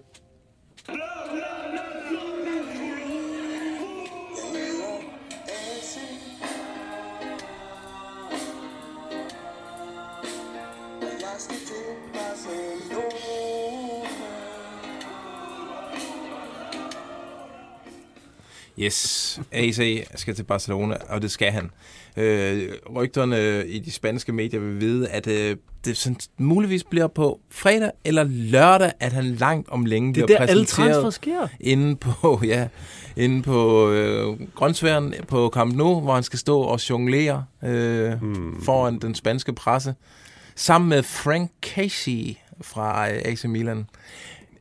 [18.82, 21.71] Yes, AC skal til Barcelona, og det skal han.
[22.17, 27.39] Øh, rygterne i de spanske medier vil vide, at øh, det sådan, muligvis bliver på
[27.49, 31.09] fredag eller lørdag, at han langt om længe Det er bliver der, alle præsenteret transfer
[31.09, 31.47] sker.
[31.59, 32.67] inde på, ja,
[33.15, 38.61] inde på øh, grøntsværen på Camp Nou, hvor han skal stå og jonglere øh, hmm.
[38.61, 39.95] foran den spanske presse,
[40.55, 43.86] sammen med Frank Casey fra øh, AC Milan.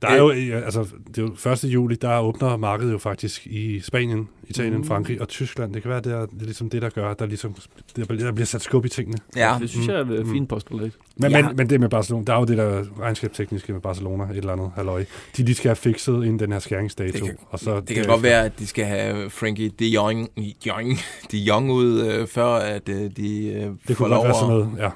[0.03, 1.65] Der er jo, ja, altså, det er jo 1.
[1.65, 4.81] juli, der åbner markedet jo faktisk i Spanien, Italien, Mm.
[4.81, 4.87] mm.
[4.87, 5.75] Frankrig og Tyskland.
[5.75, 7.55] Det kan være, det er, det er ligesom det, der gør, der, ligesom,
[7.97, 9.19] der, bliver- der bliver sat skub i tingene.
[9.37, 9.57] Ja.
[9.61, 10.91] Det synes jeg er et fint postulat.
[11.17, 11.43] Men, Ja.
[11.49, 14.53] men, men det med Barcelona, der er jo det der regnskabstekniske med Barcelona, et eller
[14.53, 15.05] andet halløj.
[15.37, 17.13] De lige skal have fikset inden den her skæringsdato.
[17.13, 20.29] Det kan, og så det kan godt være, at de skal have Frankie de Jong,
[20.67, 20.99] Jong,
[21.33, 24.49] de Jong ud, øh, før at øh, de øh, Det får kunne godt være sådan
[24.49, 24.89] noget, ja.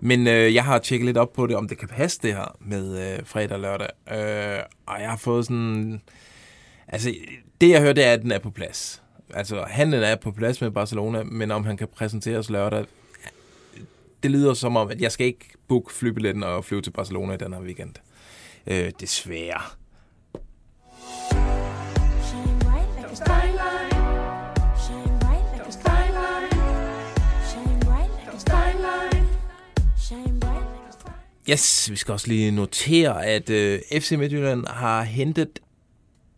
[0.00, 2.56] Men øh, jeg har tjekket lidt op på det, om det kan passe det her
[2.60, 3.88] med øh, fredag og lørdag.
[4.12, 6.00] Øh, og jeg har fået sådan...
[6.88, 7.14] Altså,
[7.60, 9.02] det jeg hører, det er, at den er på plads.
[9.34, 12.84] Altså, handlen er på plads med Barcelona, men om han kan præsenteres lørdag,
[14.22, 17.36] det lyder som om, at jeg skal ikke booke flybilletten og flyve til Barcelona i
[17.36, 17.94] den her weekend.
[18.66, 19.79] Øh, desværre.
[31.50, 35.58] Yes, vi skal også lige notere, at øh, FC Midtjylland har hentet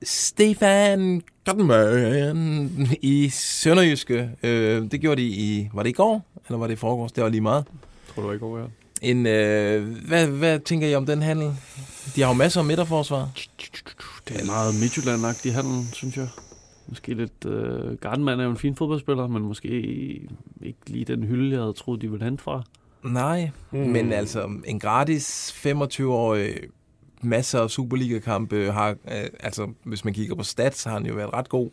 [0.03, 4.31] Stefan Gottenberg i Sønderjyske.
[4.43, 7.13] Øh, det gjorde de i, var det i går, eller var det i forgårs?
[7.13, 7.65] Det var lige meget.
[8.15, 8.65] Tror du ikke over, ja.
[9.03, 11.51] En, øh, hvad, hvad tænker I om den handel?
[12.17, 13.31] De har jo masser af midterforsvar.
[14.29, 16.29] Det er meget Midtjylland-agtig handel, synes jeg.
[16.89, 17.45] Måske lidt...
[17.47, 19.69] Øh, Gardenman er jo en fin fodboldspiller, men måske
[20.63, 22.63] ikke lige den hylde, jeg havde troet, de ville hente fra.
[23.05, 23.79] Nej, mm.
[23.79, 26.57] men altså en gratis 25-årig
[27.23, 31.33] masser af Superliga-kampe har, øh, altså hvis man kigger på stats, har han jo været
[31.33, 31.71] ret god.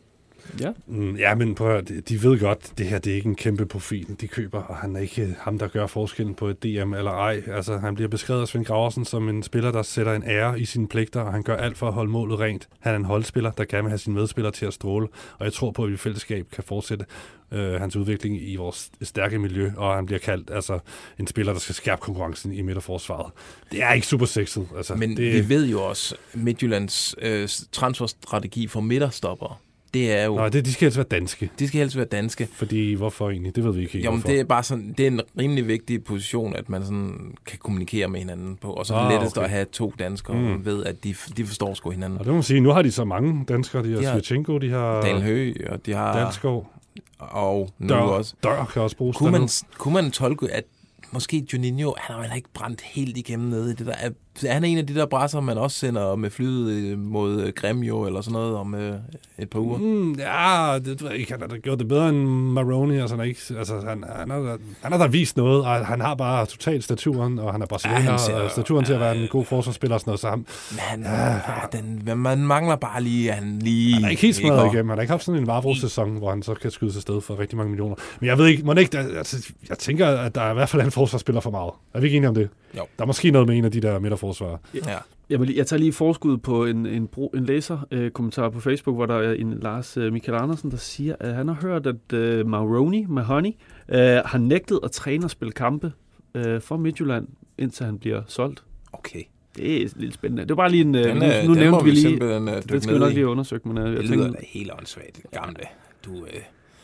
[0.59, 0.71] Ja.
[0.87, 3.65] Mm, ja, men prøv de- de ved godt, det her det er ikke en kæmpe
[3.65, 7.11] profil, de køber, og han er ikke ham, der gør forskellen på et DM eller
[7.11, 7.41] ej.
[7.47, 10.65] Altså, han bliver beskrevet af Svend Graversen som en spiller, der sætter en ære i
[10.65, 12.67] sine pligter, og han gør alt for at holde målet rent.
[12.79, 15.07] Han er en holdspiller, der gerne vil have sine medspillere til at stråle,
[15.39, 17.05] og jeg tror på, at vi i fællesskab kan fortsætte
[17.51, 20.79] øh, hans udvikling i vores stærke miljø, og han bliver kaldt altså,
[21.19, 23.31] en spiller, der skal skærpe konkurrencen i midterforsvaret.
[23.71, 24.67] Det er ikke super sexet.
[24.77, 29.61] Altså, Men det, vi ved jo også, Midtjyllands øh, transferstrategi for midterstopper,
[29.93, 30.35] det er jo...
[30.35, 31.49] Nej, det, de skal helst være danske.
[31.59, 32.47] De skal helst være danske.
[32.53, 33.55] Fordi, hvorfor egentlig?
[33.55, 34.31] Det ved vi ikke helt, Jo, men hvorfor.
[34.33, 38.07] det er bare sådan, det er en rimelig vigtig position, at man sådan kan kommunikere
[38.07, 38.73] med hinanden på.
[38.73, 39.45] Og så er det Ah, lettest okay.
[39.45, 40.65] at have to danskere, Mm.
[40.65, 42.19] ved, at de, de forstår sgu hinanden.
[42.19, 43.83] Og det må man sige, nu har de så mange danskere.
[43.83, 46.17] De har De har Svechenko, de har Daniel Høgh, og de har...
[46.19, 46.71] Dalsgaard.
[47.19, 48.35] Og nu Dør- også...
[48.43, 50.63] Dør kan også bruges Kunne man, kunne man tolke, at
[51.11, 53.93] måske Juninho, han har heller ikke brændt helt igennem nede i det der.
[54.43, 57.41] Er, er han en af de der brasser, man også sender med flyet øh, mod
[57.41, 58.93] øh, Gremio eller sådan noget om øh,
[59.39, 59.77] et par uger?
[59.77, 61.31] Mm, ja, det ved jeg ikke.
[61.31, 62.97] Han har da gjort det bedre end Maroni.
[62.97, 66.01] Altså, han, ikke, altså, han, han, har, da- han har da vist noget, og han
[66.01, 68.93] har bare totalt staturen, og han er Barcelona, Ja, ja, han ser- og staturen til
[68.93, 70.19] at være en god forsvarsspiller og sådan noget.
[70.19, 71.39] Så han, Men han,
[71.71, 71.77] ja.
[71.77, 73.93] den, man mangler bare lige, han lige...
[73.93, 74.89] han er ikke helt smadret igennem.
[74.89, 77.39] Han har ikke haft sådan en Vavro-sæson, hvor han så kan skyde sig sted for
[77.39, 77.95] rigtig mange millioner.
[78.19, 80.81] Men jeg ved ikke, må ikke altså, jeg tænker, at der er i hvert fald
[80.81, 81.71] en forsvarsspiller for meget.
[81.93, 82.49] Er vi ikke enige om det?
[82.77, 82.85] Jo.
[82.97, 84.57] Der er måske noget med en af de der midterforsvarer.
[84.73, 84.97] Ja.
[85.29, 88.95] Jeg, vil, lige- jeg tager lige forskud på en, en, bro, en læser-kommentar på Facebook,
[88.95, 92.13] hvor der er en Lars øh, Michael Andersen, der siger, at han har hørt, at
[92.13, 93.51] øh, Maroney, Mahoney,
[93.89, 95.91] øh, har nægtet at træne og spille kampe
[96.35, 98.63] øh, for Midtjylland, indtil han bliver solgt
[98.93, 99.21] Okay.
[99.55, 100.41] Det er lidt spændende.
[100.43, 100.95] Det var bare lige en...
[100.95, 102.01] øh, Den, nu, øh, nu den nævnte vi lige...
[102.01, 104.25] simpelthen, øh, dykke det skal vi nok lige have undersøgt, men øh, jeg Det tænker...
[104.25, 105.63] lyder da helt åndssvagt, gamle.
[106.05, 106.41] Du, øh,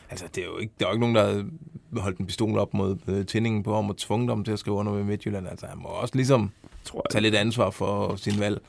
[0.09, 1.23] altså, det er jo ikke, der er jo ikke nogen, der
[1.93, 4.59] har holdt en pistol op mod øh, tændingen på ham og tvunget ham til at
[4.59, 5.47] skrive under med Midtjylland.
[5.47, 6.51] Altså, han må også ligesom
[6.85, 8.61] Tror tage lidt ansvar for sin valg.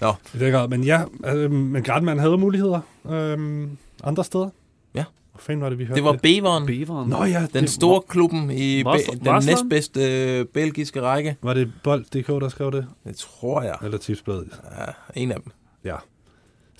[0.00, 0.68] Nå, I den grad.
[0.68, 2.80] Men ja, øh, men Gradman havde muligheder
[3.10, 3.68] øh,
[4.04, 4.48] andre steder.
[4.94, 5.04] Ja.
[5.32, 6.66] Hvor fanden var det, vi hørte det var Beveren.
[6.66, 7.08] Beveren.
[7.10, 8.90] Nå ja, Den det, store klubben i be-
[9.24, 10.00] den næstbedste
[10.38, 11.36] øh, belgiske række.
[11.42, 12.86] Var det Bold.dk, der skrev det?
[13.04, 13.76] Det tror jeg.
[13.82, 14.60] Eller Tipsbladet?
[14.78, 15.52] Ja, en af dem.
[15.84, 15.96] Ja.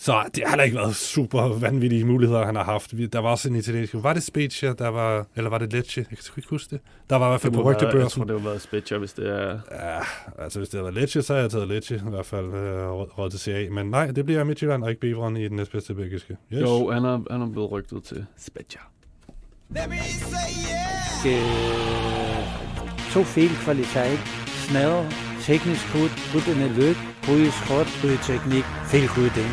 [0.05, 2.95] Så det har da ikke været super vanvittige muligheder, han har haft.
[3.13, 3.95] Der var også en italiensk.
[3.97, 6.01] Var det Spezia, der var, eller var det Lecce?
[6.11, 6.81] Jeg kan ikke huske det.
[7.11, 8.21] Der var i hvert fald på være- Jeg rygtebørsen.
[8.21, 9.59] tror, det var været Spetcher, hvis det er...
[9.73, 9.99] Ja,
[10.39, 12.89] altså hvis det havde været Lecce, så havde jeg taget Lecce, i hvert fald øh,
[13.19, 13.67] råd til CA.
[13.71, 16.37] Men nej, det bliver Midtjylland og ikke Beveren i den næstbedste belgiske.
[16.53, 16.61] Yes.
[16.61, 18.81] Jo, han er, han er blevet rygtet til Spetcher.
[23.13, 24.17] To fejlkvaliteter.
[24.47, 25.11] Smadre,
[25.43, 26.97] teknisk hud, ryttende løb,
[27.29, 29.51] ryge skråt, ryge teknik, fejlkudning.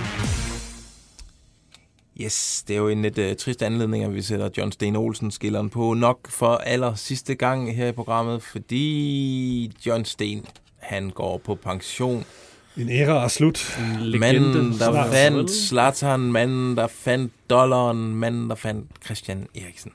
[2.23, 5.31] Yes, det er jo en lidt uh, trist anledning, at vi sætter John Sten Olsen
[5.31, 10.45] skilleren på nok for aller sidste gang her i programmet, fordi John Sten,
[10.79, 12.25] han går på pension.
[12.77, 13.79] En æra er slut.
[14.19, 15.09] Manden, der Snart.
[15.09, 19.91] fandt Zlatan, manden, der fandt dollaren, manden, der fandt Christian Eriksen.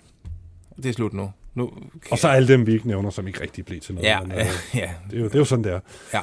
[0.77, 1.33] Det er slut nu.
[1.55, 1.71] nu
[2.11, 4.09] Og så alle dem, vi ikke nævner, som ikke rigtig blev til noget.
[4.09, 4.39] Ja, men, øh,
[4.75, 4.91] ja.
[5.11, 5.81] Det er, jo, det er jo sådan, der.
[6.15, 6.21] Ja.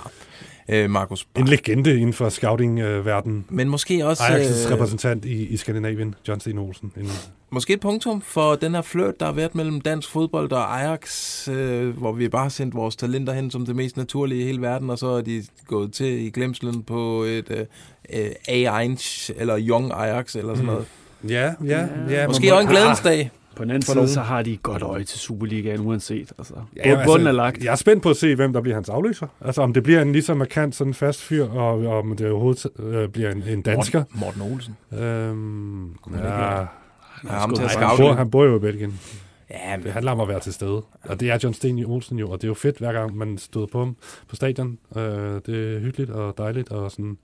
[0.69, 3.45] Øh, Markus En legende inden for scouting-verdenen.
[3.49, 4.23] Men måske også...
[4.23, 6.91] Ajax' øh, repræsentant i, i Skandinavien, John Sten Olsen.
[6.97, 7.09] En,
[7.49, 11.47] Måske et punktum for den her fløt, der har været mellem dansk fodbold og Ajax,
[11.49, 14.61] øh, hvor vi bare har sendt vores talenter hen som det mest naturlige i hele
[14.61, 17.65] verden, og så er de gået til i glemslen på et øh,
[18.13, 20.71] øh, A1 eller Young Ajax eller sådan Mm.
[20.71, 20.85] noget.
[21.29, 22.27] Ja, ja, ja.
[22.27, 23.31] Måske også en glædens dag.
[23.55, 24.09] På den anden side, nogen.
[24.09, 26.33] så har de godt øje til Superligaen, uanset.
[26.37, 27.63] Altså, Ja, bunden er lagt.
[27.63, 29.27] Jeg er spændt på at se, hvem der bliver hans afløser.
[29.41, 32.65] Altså, om det bliver en lige så markant sådan fast fyr, og om det overhovedet
[32.79, 34.03] øh, bliver en, en dansker.
[34.13, 34.75] Morten, Morten Olsen.
[34.99, 35.85] Øhm,
[36.15, 36.59] ikke ja?
[36.59, 36.65] Ja,
[37.29, 38.99] han, scoute bor, han bor jo i Belgien.
[39.49, 40.81] Ja, men- Det handler om at være til stede.
[41.03, 43.37] Og det er John Sten Olsen jo, og det er jo fedt, hver gang man
[43.37, 43.95] støder på ham
[44.29, 44.77] på stadion.
[44.95, 45.03] Øh,
[45.45, 47.17] det er hyggeligt og dejligt, og sådan...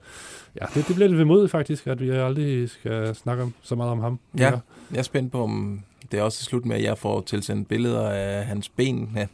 [0.60, 3.92] Ja, det, det bliver lidt vemodigt faktisk, at vi aldrig skal snakke om, så meget
[3.92, 4.18] om ham.
[4.38, 4.50] Ja,
[4.90, 5.80] jeg er spændt på, om
[6.12, 9.08] det er også slut med, at jeg får tilsendt billeder af hans ben.
[9.16, 9.28] Han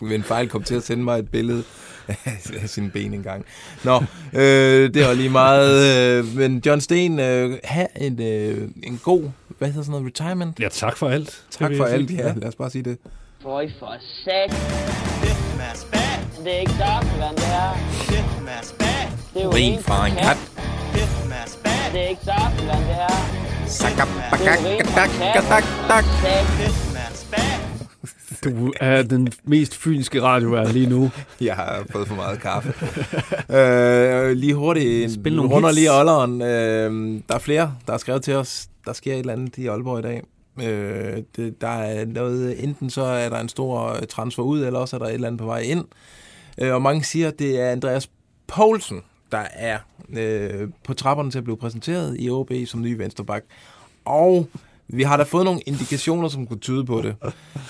[0.00, 1.64] ved en fejl kom til at sende mig et billede
[2.62, 3.44] af sine ben engang.
[3.84, 4.02] Nå,
[4.32, 6.18] øh, det var lige meget.
[6.18, 10.60] Øh, men John Sten, øh, have en, øh, en god, hvad hedder sådan noget, retirement?
[10.60, 11.44] Ja, tak for alt.
[11.50, 12.32] Tak for alt, ja.
[12.36, 12.98] Lad os bare sige det.
[13.42, 14.50] Føj for sat.
[16.44, 17.72] Det er ikke Dokland, det her.
[19.34, 20.36] Det er jo Urin fra en kat.
[21.92, 22.34] Det er ikke her.
[22.34, 23.55] Sakap, Det er.
[28.44, 31.10] Du er den mest fynske radiovært lige nu.
[31.40, 32.74] Jeg har fået for meget kaffe.
[33.58, 35.78] øh, lige hurtigt, Spil nogle runder hits.
[35.78, 36.42] lige Olleren.
[36.42, 39.66] Øh, der er flere, der har skrevet til os, der sker et eller andet i
[39.66, 40.22] Aalborg i dag.
[40.62, 44.78] Øh, det, der er noget, enten så er der en stor øh, transfer ud, eller
[44.78, 45.84] også er der et eller andet på vej ind.
[46.60, 48.10] Øh, og mange siger, at det er Andreas
[48.46, 49.02] Poulsen,
[49.32, 49.78] der er
[50.10, 53.42] øh, på trapperne til at blive præsenteret i OB som ny vensterbak.
[54.04, 54.48] Og
[54.88, 57.16] vi har da fået nogle indikationer, som kunne tyde på det.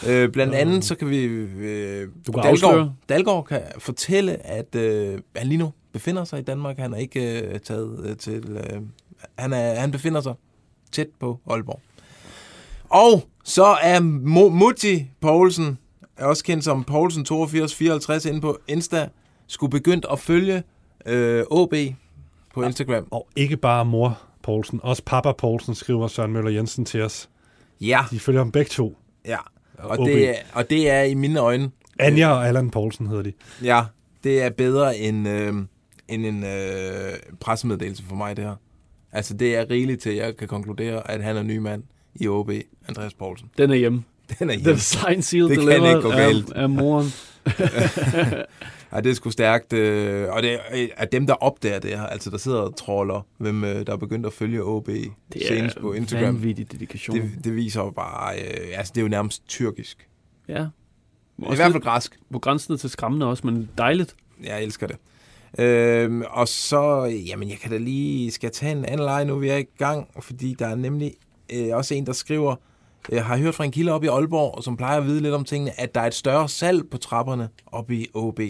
[0.08, 1.24] Øh, blandt andet så kan vi...
[1.24, 2.94] Øh, Du kan Dalgaard, afsløre.
[3.08, 6.78] Dalgaard kan fortælle, at øh, han lige nu befinder sig i Danmark.
[6.78, 8.44] Han er ikke øh, taget øh, til...
[8.72, 8.80] Øh,
[9.38, 10.34] han, er, han befinder sig
[10.92, 11.80] tæt på Aalborg.
[12.88, 15.78] Og så er Mo- Mutti Poulsen,
[16.18, 19.08] også kendt som Poulsen8254 inde på Insta,
[19.46, 20.62] skulle begyndt at følge
[21.06, 21.74] øh, OB
[22.54, 23.08] på Instagram.
[23.10, 27.28] Og ikke bare mor Poulsen, også papa Poulsen, skriver Søren Møller Jensen til os.
[27.80, 28.00] Ja.
[28.10, 28.98] De følger ham begge to.
[29.24, 29.38] Ja,
[29.78, 31.70] og det, er, og det er i mine øjne...
[31.98, 33.32] Anja og Allan Poulsen hedder de.
[33.62, 33.82] Ja,
[34.24, 35.54] det er bedre end, øh,
[36.08, 38.54] end en øh, pressemeddelelse for mig, det her.
[39.12, 41.82] Altså, det er rigeligt til, at jeg kan konkludere, at han er ny mand
[42.14, 42.50] i OB,
[42.88, 43.50] Andreas Poulsen.
[43.58, 44.04] Den er hjemme.
[44.38, 44.72] Den er hjemme.
[44.72, 46.52] The sign seal det kan delivered ikke gå galt.
[46.52, 47.06] Af, af moren.
[48.96, 49.72] Ej, det er sgu stærkt.
[49.72, 50.58] Øh, og det er
[50.96, 53.96] at dem, der opdager det her, altså der sidder og troller, hvem øh, der er
[53.96, 56.34] begyndt at følge OB Det er senest på Instagram.
[56.34, 57.16] vanvittig dedikation.
[57.16, 60.08] Det, det viser jo bare, øh, altså det er jo nærmest tyrkisk.
[60.48, 60.66] Ja.
[61.38, 62.18] I hvert fald græsk.
[62.32, 64.16] På grænsen til skræmmende også, men dejligt.
[64.44, 64.96] Jeg elsker det.
[65.58, 69.38] Øhm, og så, jamen jeg kan da lige, skal jeg tage en anden leje nu,
[69.38, 71.14] vi er i gang, fordi der er nemlig
[71.52, 72.56] øh, også en, der skriver,
[73.08, 75.44] jeg har hørt fra en kilde op i Aalborg, som plejer at vide lidt om
[75.44, 78.40] tingene, at der er et større salg på trapperne op i OB.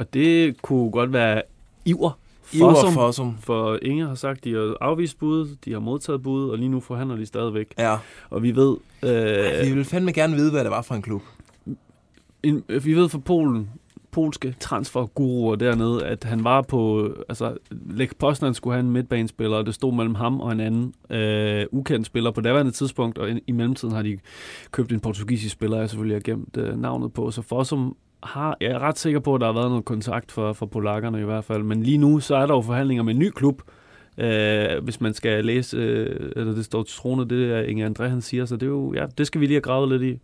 [0.00, 1.42] Og det kunne godt være
[1.84, 2.18] Iver.
[2.52, 3.36] Iver Fossum, Fossum.
[3.40, 6.80] For Inge har sagt, de har afvist bud, de har modtaget bud, og lige nu
[6.80, 7.66] forhandler de stadigvæk.
[7.78, 7.96] Ja.
[8.30, 8.76] Og vi ved...
[9.02, 11.22] Øh, Vi vil fandme gerne vide, hvad det var for en klub.
[12.42, 13.70] en, vi ved fra Polen,
[14.10, 19.66] polske transferguruer dernede, at han var på, altså Lech Poznan skulle have en midtbanespiller, og
[19.66, 23.40] det stod mellem ham og en anden øh, ukendt spiller på daværende tidspunkt, og i,
[23.46, 24.18] i mellemtiden har de
[24.70, 28.56] købt en portugisisk spiller, jeg selvfølgelig har gemt øh, navnet på, så for som har,
[28.60, 31.24] jeg er ret sikker på, at der har været noget kontakt for, for polakkerne i
[31.24, 33.62] hvert fald, men lige nu så er der jo forhandlinger med en ny klub,
[34.18, 38.02] øh, hvis man skal læse, øh, eller det står til troende, det er Inge André,
[38.02, 40.18] han siger, så det er jo, ja, det skal vi lige have gravet lidt i.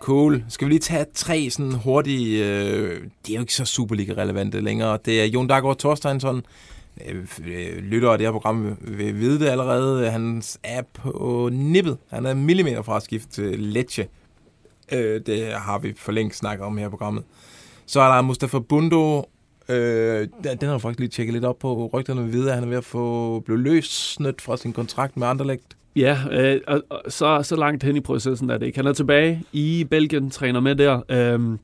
[0.00, 0.44] Cool.
[0.48, 2.44] Skal vi lige tage tre sådan hurtige...
[2.44, 4.98] Øh, det er jo ikke så Superliga-relevante længere.
[5.04, 6.42] Det er Jon Daggaard Thorsteinsson.
[7.08, 10.10] Øh, øh lytter af det her program vil vide det allerede.
[10.10, 11.98] Han er på nippet.
[12.10, 14.06] Han er millimeter fra at skifte til Lecce.
[14.92, 17.24] Øh, det har vi for længe snakket om her i programmet.
[17.86, 19.28] Så er der Mustafa Bundo.
[19.68, 21.90] Øh, den har jeg faktisk lige tjekket lidt op på.
[21.94, 25.76] Rygterne ved, at han er ved at få blive løsnet fra sin kontrakt med Anderlecht.
[25.96, 28.78] Ja, øh, og, og så, så langt hen i processen er det ikke.
[28.78, 31.00] Han er tilbage i Belgien, træner med der.
[31.08, 31.58] Øh,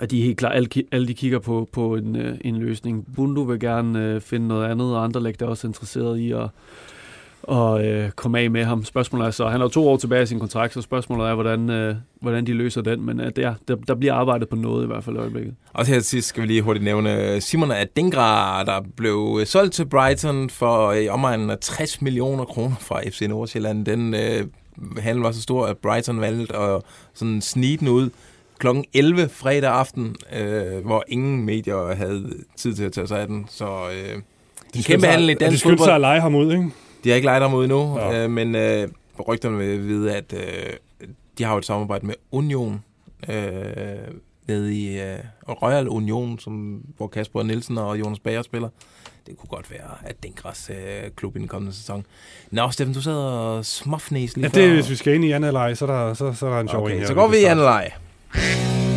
[0.00, 3.06] og de er helt klart, alle, alle de kigger på, på en, øh, en løsning.
[3.16, 6.48] Bundo vil gerne øh, finde noget andet, og Anderlecht er også interesseret i at
[7.42, 8.84] og øh, komme af med ham.
[8.84, 11.70] Spørgsmålet er så, han har to år tilbage i sin kontrakt, så spørgsmålet er, hvordan,
[11.70, 13.06] øh, hvordan de løser den.
[13.06, 15.54] Men øh, der, der, der bliver arbejdet på noget i hvert fald i øjeblikket.
[15.72, 20.50] Og til sidst skal vi lige hurtigt nævne Simon Adingra, der blev solgt til Brighton
[20.50, 23.86] for i omegnen af 60 millioner kroner fra FC Nordsjælland.
[23.86, 24.46] Den øh,
[24.98, 26.82] handel var så stor, at Brighton valgte at
[27.14, 28.10] sådan snige den ud
[28.58, 33.26] klokken 11 fredag aften, øh, hvor ingen medier havde tid til at tage sig af
[33.26, 33.46] den.
[33.50, 34.22] Så øh,
[34.74, 35.76] en kæmpe handel i dansk fodbold.
[35.76, 35.94] De fodbold.
[35.94, 36.70] at lege ham ud, ikke?
[37.04, 38.24] De har ikke lejet ham ud endnu, Ja.
[38.24, 38.88] øh, men øh,
[39.28, 40.72] rygterne vil vide, at øh,
[41.38, 42.82] de har jo et samarbejde med Union
[43.28, 43.44] øh,
[44.48, 45.18] nede i øh,
[45.48, 48.68] Royal Union, som, hvor Kasper Nielsen og Jonas Bager spiller.
[49.26, 52.04] Det kunne godt være, at den græs øh, klub i den kommende sæson.
[52.50, 54.52] Nå, Steffen, du sad og smuffnæs lige Ja, før.
[54.62, 56.60] det er, hvis vi skal ind i leg, så, er der, så, så er der
[56.60, 57.06] en sjov Okay, en her.
[57.06, 58.87] så går vi i kan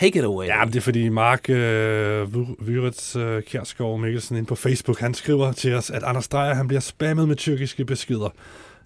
[0.00, 0.46] Take it away.
[0.46, 2.34] Ja, det er fordi Mark øh,
[2.68, 6.68] Vyrets øh, Kjærsgaard Mikkelsen ind på Facebook, han skriver til os, at Anders Dreyer, han
[6.68, 8.28] bliver spammet med tyrkiske beskeder.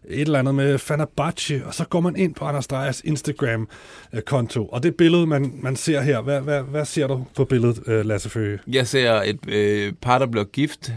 [0.08, 4.66] Et eller andet med Fenerbahce, og så går man ind på Anders Dreyers Instagram-konto.
[4.66, 8.04] Og det billede, man, man ser her, hvad, hvad, hvad ser du på billedet, øh,
[8.04, 8.58] Lasse Føge?
[8.66, 10.92] Jeg ser et øh, par, der bliver gift.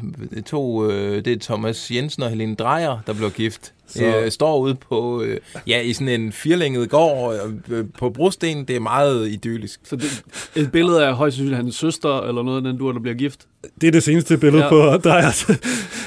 [0.46, 3.74] To, øh, det er Thomas Jensen og Helene Drejer, der bliver gift.
[3.88, 4.06] Så-.
[4.06, 7.36] Øh, står ude på, øh, ja, i sådan en firlænget gård
[7.70, 8.66] øh, på brosten.
[8.66, 9.80] Det er meget idyllisk.
[9.84, 10.24] Så det,
[10.56, 13.40] et billede af højst sandsynligt hans søster, eller noget af den dur, der bliver gift.
[13.82, 14.70] Det er det seneste billede ja.
[14.70, 15.10] På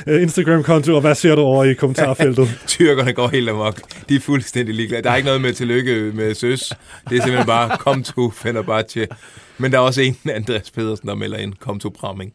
[0.06, 2.48] øh, Instagram-konto, og hvad ser du over i kommentarfeltet?
[2.66, 3.80] Tyrkerne går helt amok.
[4.08, 5.02] De er fuldstændig ligeglade.
[5.02, 6.60] Der er ikke noget med tillykke med søs.
[7.10, 9.06] Det er simpelthen bare, kom to Fenerbahce.
[9.58, 12.32] Men der er også en, Andreas Pedersen, der melder ind, kom to Bramming.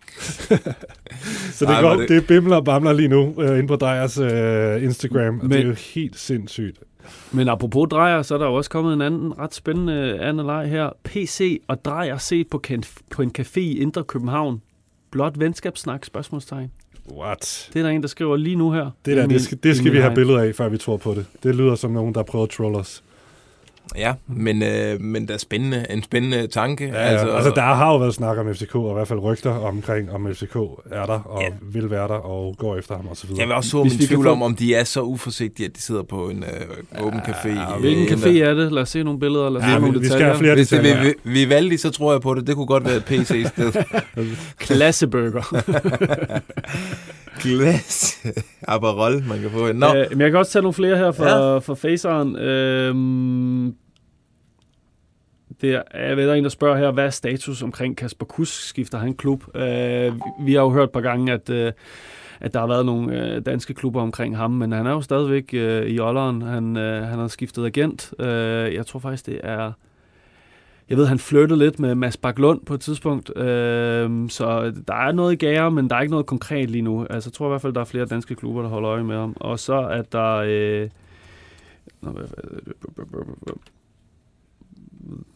[1.57, 2.09] Så det, Ej, går, det...
[2.09, 5.59] det bimler og bamler lige nu øh, inde på Dreyers øh, Instagram, og Men- det
[5.59, 6.79] er jo helt sindssygt.
[7.31, 10.69] Men apropos drejer, så er der jo også kommet en anden ret spændende anden leg
[10.69, 10.89] her.
[11.03, 12.63] PC og drejer set på,
[13.11, 14.61] på en café i Indre København.
[15.11, 16.71] Blot venskabssnak, spørgsmålstegn.
[17.11, 17.69] What?
[17.73, 18.89] Det er der en, der skriver lige nu her.
[19.05, 20.97] Det, der, I det skal, det skal vi min have billeder af, før vi tror
[20.97, 21.25] på det.
[21.43, 23.03] Det lyder som nogen, der prøver at trolle os.
[23.97, 26.85] Ja, men, øh, men der er spændende, en spændende tanke.
[26.85, 29.51] Ja, altså, altså, der har jo været snak om FCK, og i hvert fald rygter
[29.51, 30.55] omkring, om FCK
[30.91, 31.47] er der, og ja.
[31.61, 33.29] vil være der, og går efter ham osv.
[33.37, 35.75] Jeg vil også så min vi tvivl få- om, om de er så uforsigtige, at
[35.75, 37.47] de sidder på en øh, åben café.
[37.49, 38.71] i, Hvilken øh, café er det?
[38.71, 40.33] Lad os se nogle billeder, lad os Ja, se vi- nogle vi skal detaljer.
[40.33, 41.03] have flere Hvis det detaljer.
[41.03, 42.47] vil vi, Vivaldi, så tror jeg på det.
[42.47, 43.83] Det kunne godt være et PC-sted.
[44.59, 45.63] Klasseburger.
[47.41, 48.19] Glas.
[48.67, 49.71] Aperol, man kan få.
[49.71, 51.51] Nå, Øh, men jeg kan også tage nogle flere her fra, Ja.
[51.53, 51.57] ja.
[51.57, 52.35] fra Faceren.
[52.35, 53.72] Øhm,
[55.63, 58.25] det er, jeg ved, der er en, der spørger her, hvad er status omkring Kasper
[58.25, 58.67] Kusk?
[58.67, 59.55] Skifter han klub?
[59.55, 61.71] Øh, vi har jo hørt et par gange, at, øh,
[62.39, 65.53] at der har været nogle øh, danske klubber omkring ham, men han er jo stadigvæk
[65.53, 66.41] øh, i Olleren.
[66.41, 68.13] Han, øh, han har skiftet agent.
[68.19, 69.71] Øh, jeg tror faktisk, det er...
[70.89, 75.11] Jeg ved, han flyttede lidt med Mads Baklund på et tidspunkt, øh, så der er
[75.11, 77.05] noget i gære, men der er ikke noget konkret lige nu.
[77.09, 79.15] Altså, jeg tror i hvert fald, der er flere danske klubber, der holder øje med
[79.15, 79.33] ham.
[79.39, 80.43] Og så er der...
[80.45, 80.89] Øh,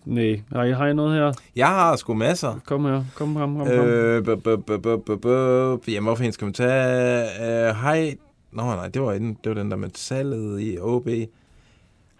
[0.07, 1.33] Nej, har I, har I noget her?
[1.55, 2.59] jeg har sgu masser.
[2.65, 3.67] Kom her, kom, kom, kom.
[3.67, 7.69] Øh, bu- bu- bu- Jamen, hvorfor en skal man tage?
[7.69, 8.15] Øh, Hej.
[8.51, 11.07] Nå, nej, det var, den, det var den der med salget i OB.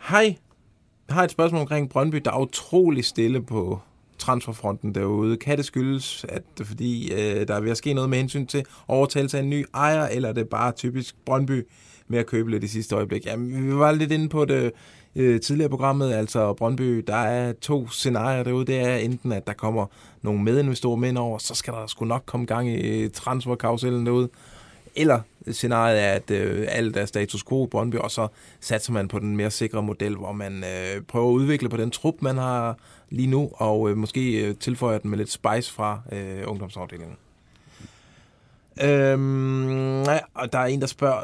[0.10, 0.36] Hej.
[1.08, 2.22] Jeg har et spørgsmål omkring Brøndby.
[2.26, 3.80] Der er utrolig stille på
[4.18, 5.38] transferfronten derude.
[5.38, 8.18] Kan det skyldes, at det er fordi, øh, der er ved at ske noget med
[8.18, 11.68] hensyn til overtagelse af en ny ejer, eller er det bare typisk Brøndby
[12.08, 13.26] med at købe lidt i sidste øjeblik.
[13.26, 14.72] Jamen, vi var lidt inde på det
[15.16, 18.66] øh, tidligere programmet, altså Brøndby, der er to scenarier derude.
[18.66, 19.86] Det er enten, at der kommer
[20.22, 24.06] nogle medinvestorer med ind over, så skal der sgu nok komme gang i øh, transferkarusellen
[24.06, 24.30] derude.
[24.96, 25.20] Eller
[25.52, 28.28] scenariet er, at øh, alt er status quo i Brøndby, og så
[28.60, 31.92] satser man på den mere sikre model, hvor man øh, prøver at udvikle på den
[31.92, 32.78] trup, man har
[33.10, 37.16] lige nu, og øh, måske øh, tilføjer den med lidt spice fra øh, ungdomsafdelingen.
[38.84, 41.24] Øhm, ja, og der er en, der spørger,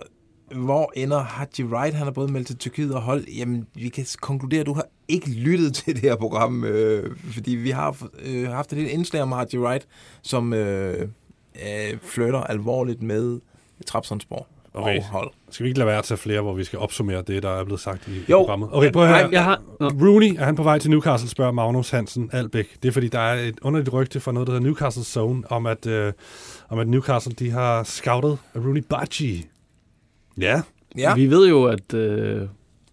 [0.55, 1.95] hvor ender Haji Wright?
[1.95, 3.27] Han er både meldt til Tyrkiet og hold.
[3.27, 7.51] Jamen, vi kan konkludere, at du har ikke lyttet til det her program, øh, fordi
[7.55, 7.95] vi har
[8.25, 9.87] øh, haft et lille indslag om Haji Wright,
[10.21, 11.07] som øh,
[11.55, 13.39] øh, flytter alvorligt med
[13.87, 14.97] Trapsonsborg Okay.
[14.97, 15.31] og hold.
[15.49, 17.63] Skal vi ikke lade være at tage flere, hvor vi skal opsummere det, der er
[17.63, 18.37] blevet sagt i Jo.
[18.37, 18.69] programmet?
[18.71, 19.21] Okay, prøv at høre.
[19.21, 19.61] Nej, jeg har-.
[19.81, 22.77] Rooney, er han på vej til Newcastle, spørger Magnus Hansen Albæk.
[22.83, 25.65] Det er fordi, der er et underligt rygte fra noget, der hedder Newcastle Zone, om
[25.65, 26.13] at, øh,
[26.69, 29.45] om at Newcastle de har scoutet Rooney Bachi.
[30.37, 30.61] Ja.
[30.97, 31.15] Ja.
[31.15, 32.41] Vi ved jo, at øh,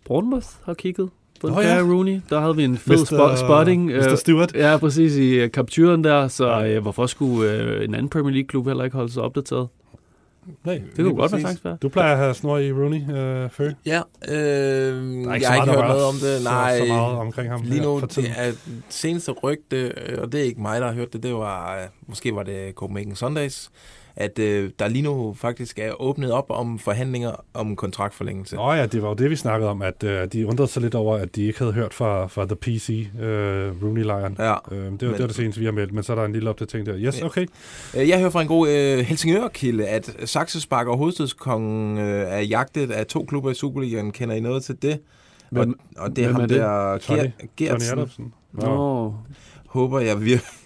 [0.07, 1.11] Bournemouth har kigget
[1.41, 1.81] på Nå, oh, ja.
[1.81, 2.21] Rooney.
[2.31, 3.05] Der havde vi en fed Mr.
[3.05, 3.87] spo- spotting.
[3.87, 4.15] Mr.
[4.17, 4.55] Stewart.
[4.55, 6.29] Ja, præcis i øh, kapturen der.
[6.29, 9.69] Så øh, hvorfor skulle øh, en anden Premier League-klub heller ikke holde sig opdateret?
[10.65, 11.77] Nej, Det kunne godt være være.
[11.83, 13.71] Du plejer at have snor i Rooney øh, før.
[13.87, 16.39] Ja, øh, jeg ikke så har ikke hørt noget om det.
[16.39, 18.53] så- Nej, så meget omkring ham lige nu, det er
[18.89, 21.83] seneste rygte, øh, og det er ikke mig, der har hørt det, det var, øh,
[22.07, 23.71] måske var det Copenhagen Sundays,
[24.17, 28.57] at øh, der lige nu faktisk er åbnet op om forhandlinger om kontraktforlængelse.
[28.57, 30.95] Nå ja, det var jo det, vi snakkede om, at øh, de undrede sig lidt
[30.95, 34.37] over, at de ikke havde hørt fra, fra The PC, øh, Rooney-lejren.
[34.39, 36.17] Ja, øh, det, var, men- det var det seneste, vi har meldt, men så er
[36.17, 36.95] der en lille opdatering der.
[36.99, 37.27] Yes, Ja.
[37.27, 37.47] okay.
[37.97, 42.91] Øh, Jeg hører fra en god øh, Helsingør-kilde, at Saxespark og Hovedstadskongen øh, er jagtet
[42.91, 44.11] af to klubber i Superligaen.
[44.13, 45.01] Kender I noget til det?
[45.51, 46.57] Hvem- og, og det er hvem ham er det?
[46.57, 47.31] der Tony-
[47.63, 47.83] Ger- Tony.
[47.99, 48.33] Adamsen.
[48.53, 49.15] Nå,
[49.67, 50.60] Håber jeg, vir-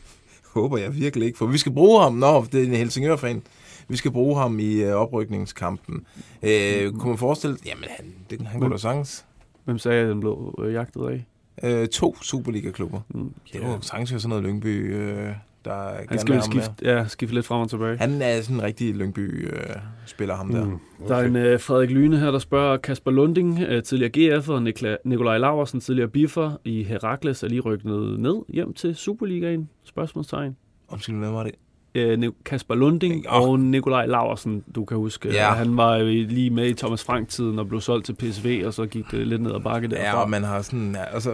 [0.55, 2.13] håber jeg virkelig ikke, for vi skal bruge ham.
[2.13, 3.43] Nå, det er en Helsingør-fan.
[3.89, 6.07] Vi skal bruge ham i øh, oprykningskampen.
[6.43, 9.25] Øh, kunne man forestille Jamen, han, det, han kunne da sagtens.
[9.65, 11.25] hvem sagde, at den blev øh, jagtet af?
[11.63, 13.01] Øh, to Superliga-klubber.
[13.15, 15.33] Mm, Det var sagtens sådan noget Lyngby, øh,
[15.65, 17.97] der Han gerne skal vel skifte, ja, skifte lidt frem og tilbage.
[17.99, 20.65] Han er sådan en rigtig Lyngby-spiller, ham der.
[20.65, 24.49] Mm, Der er en øh, Frederik Lyne her, der spørger Kasper Lunding, øh, tidligere GF,
[24.49, 27.87] og Nikla- Nikolaj Laversen, tidligere Biffer i Herakles, er lige rykket
[28.19, 29.69] ned hjem til Superligaen?
[29.85, 30.57] Spørgsmålstegn.
[30.89, 31.53] Undskyld, hvad var det?
[31.95, 35.29] Øh, Kasper Lunding og Nikolaj Laversen, du kan huske.
[35.33, 35.51] Ja.
[35.51, 38.87] Øh, Han var lige med i Thomas Frank-tiden og blev solgt til PSV, og så
[38.87, 40.03] gik det lidt ned ad bakke derfra.
[40.05, 40.97] Ja, og man har sådan...
[41.13, 41.31] Altså,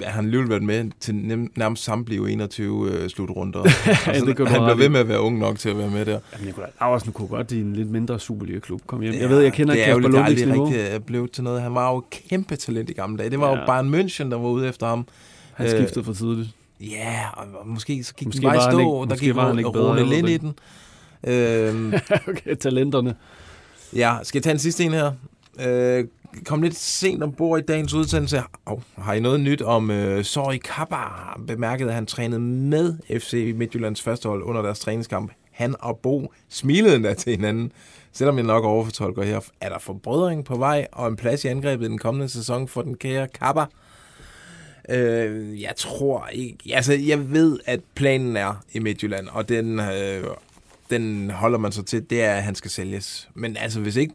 [0.00, 1.14] ja, han alligevel været med til
[1.56, 3.62] nærmest samtlige 21 øh, slutrunder.
[4.06, 5.90] altså, det kan du han blev ved med at være ung nok til at være
[5.90, 6.18] med der.
[6.32, 9.14] Jamen, Nikolaj Laversen kunne godt i en lidt mindre Superliga-klub komme hjem.
[9.14, 10.66] Ja, Jeg ved, jeg kender det ikke er jo Kasper lidt Lundings aldrig niveau.
[10.68, 11.62] rigtig er blevet til noget.
[11.62, 13.30] Han var jo kæmpe talent i gamle dage.
[13.30, 13.54] Det var ja.
[13.54, 13.66] jo Ja.
[13.66, 15.06] Bayern München, der var ude efter ham.
[15.54, 16.48] Han skiftede for tidligt.
[16.80, 18.78] Ja, og og måske så gik Måske den bare stå.
[19.04, 20.54] ikke- der gik var han ikke bedre, Rune Lind det i den.
[21.26, 21.94] Øhm,
[22.28, 23.14] okay, talenterne.
[23.96, 25.12] ja, skal jeg tage en sidste en her?
[25.66, 26.04] Øh,
[26.44, 28.42] kom lidt sent ombord i dagens udsendelse.
[28.66, 30.96] Oh, har I noget nyt om øh, Sori Kappa?
[31.46, 35.32] Bemærkede, at han trænede med FC Midtjyllands førstehold under deres træningskamp.
[35.50, 37.72] Han og Bo smilede endda til hinanden.
[38.12, 41.86] Selvom jeg nok overfortolker her, er der forbrødring på vej og en plads i angrebet
[41.86, 43.64] i den kommende sæson for den kære Kappa.
[44.88, 46.58] Øh, jeg tror ikke...
[46.74, 50.24] Altså, jeg ved, at planen er i Midtjylland, og den, øh,
[50.90, 53.28] den holder man så til, det er, at han skal sælges.
[53.34, 54.14] Men altså, hvis ikke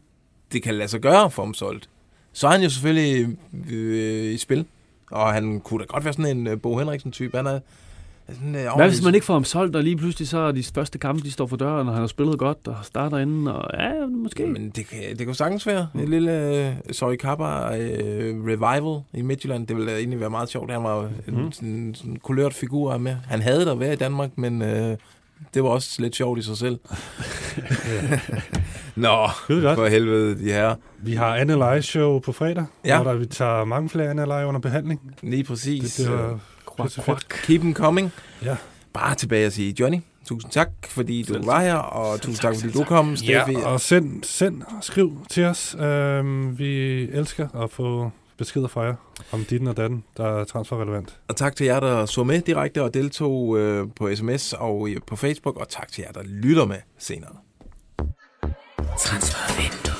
[0.52, 1.88] det kan lade sig gøre for ham solgt,
[2.32, 3.36] så er han jo selvfølgelig
[3.70, 4.64] øh, i spil.
[5.10, 7.36] Og han kunne da godt være sådan en øh, Bo Henriksen-type.
[7.36, 7.60] Han er
[8.28, 10.62] sådan, øh, Hvad hvis man ikke får ham solgt, og lige pludselig så er de
[10.74, 13.70] første kampe, de står for døren, og han har spillet godt, og starter inden, og
[13.78, 14.46] ja, måske.
[14.46, 15.88] Men det kan, det kan sagtens være.
[15.94, 17.44] En lille øh, Sorry Kappa
[17.78, 19.66] øh, revival i Midtjylland.
[19.66, 20.70] Det ville da egentlig være meget sjovt.
[20.72, 21.52] Han var jo en Mhm.
[21.52, 23.16] sådan, sådan kulørt figur med.
[23.26, 24.96] Han havde der været i Danmark, men øh,
[25.54, 26.78] det var også lidt sjovt i sig selv.
[28.96, 29.08] Nå,
[29.48, 29.76] godt.
[29.78, 30.74] for helvede, de her.
[30.98, 33.02] Vi har Anne Live show på fredag, Ja.
[33.02, 35.00] hvor der, vi tager mange flere Anne Live under behandling.
[35.22, 35.94] Lige præcis.
[35.94, 36.38] Det bliver
[36.84, 37.28] pisse fedt.
[37.28, 38.12] Keep them coming.
[38.44, 38.56] Ja.
[38.92, 42.54] Bare tilbage og sige, Johnny, tusind tak, fordi du Selv var her, og tusind tak,
[42.60, 43.52] fordi du kom, Steffi.
[43.52, 45.76] Ja, og send, send og skriv til os.
[45.80, 48.10] Øhm, vi elsker at få
[48.40, 48.94] beskeder fra jer
[49.32, 51.20] om dit og datten, der er transferrelevant.
[51.28, 54.98] Og tak til jer, der så med direkte og deltog øh, på sms og i-
[55.06, 57.36] på Facebook, og tak til jer, der lytter med senere.
[58.98, 59.99] Transfervindue.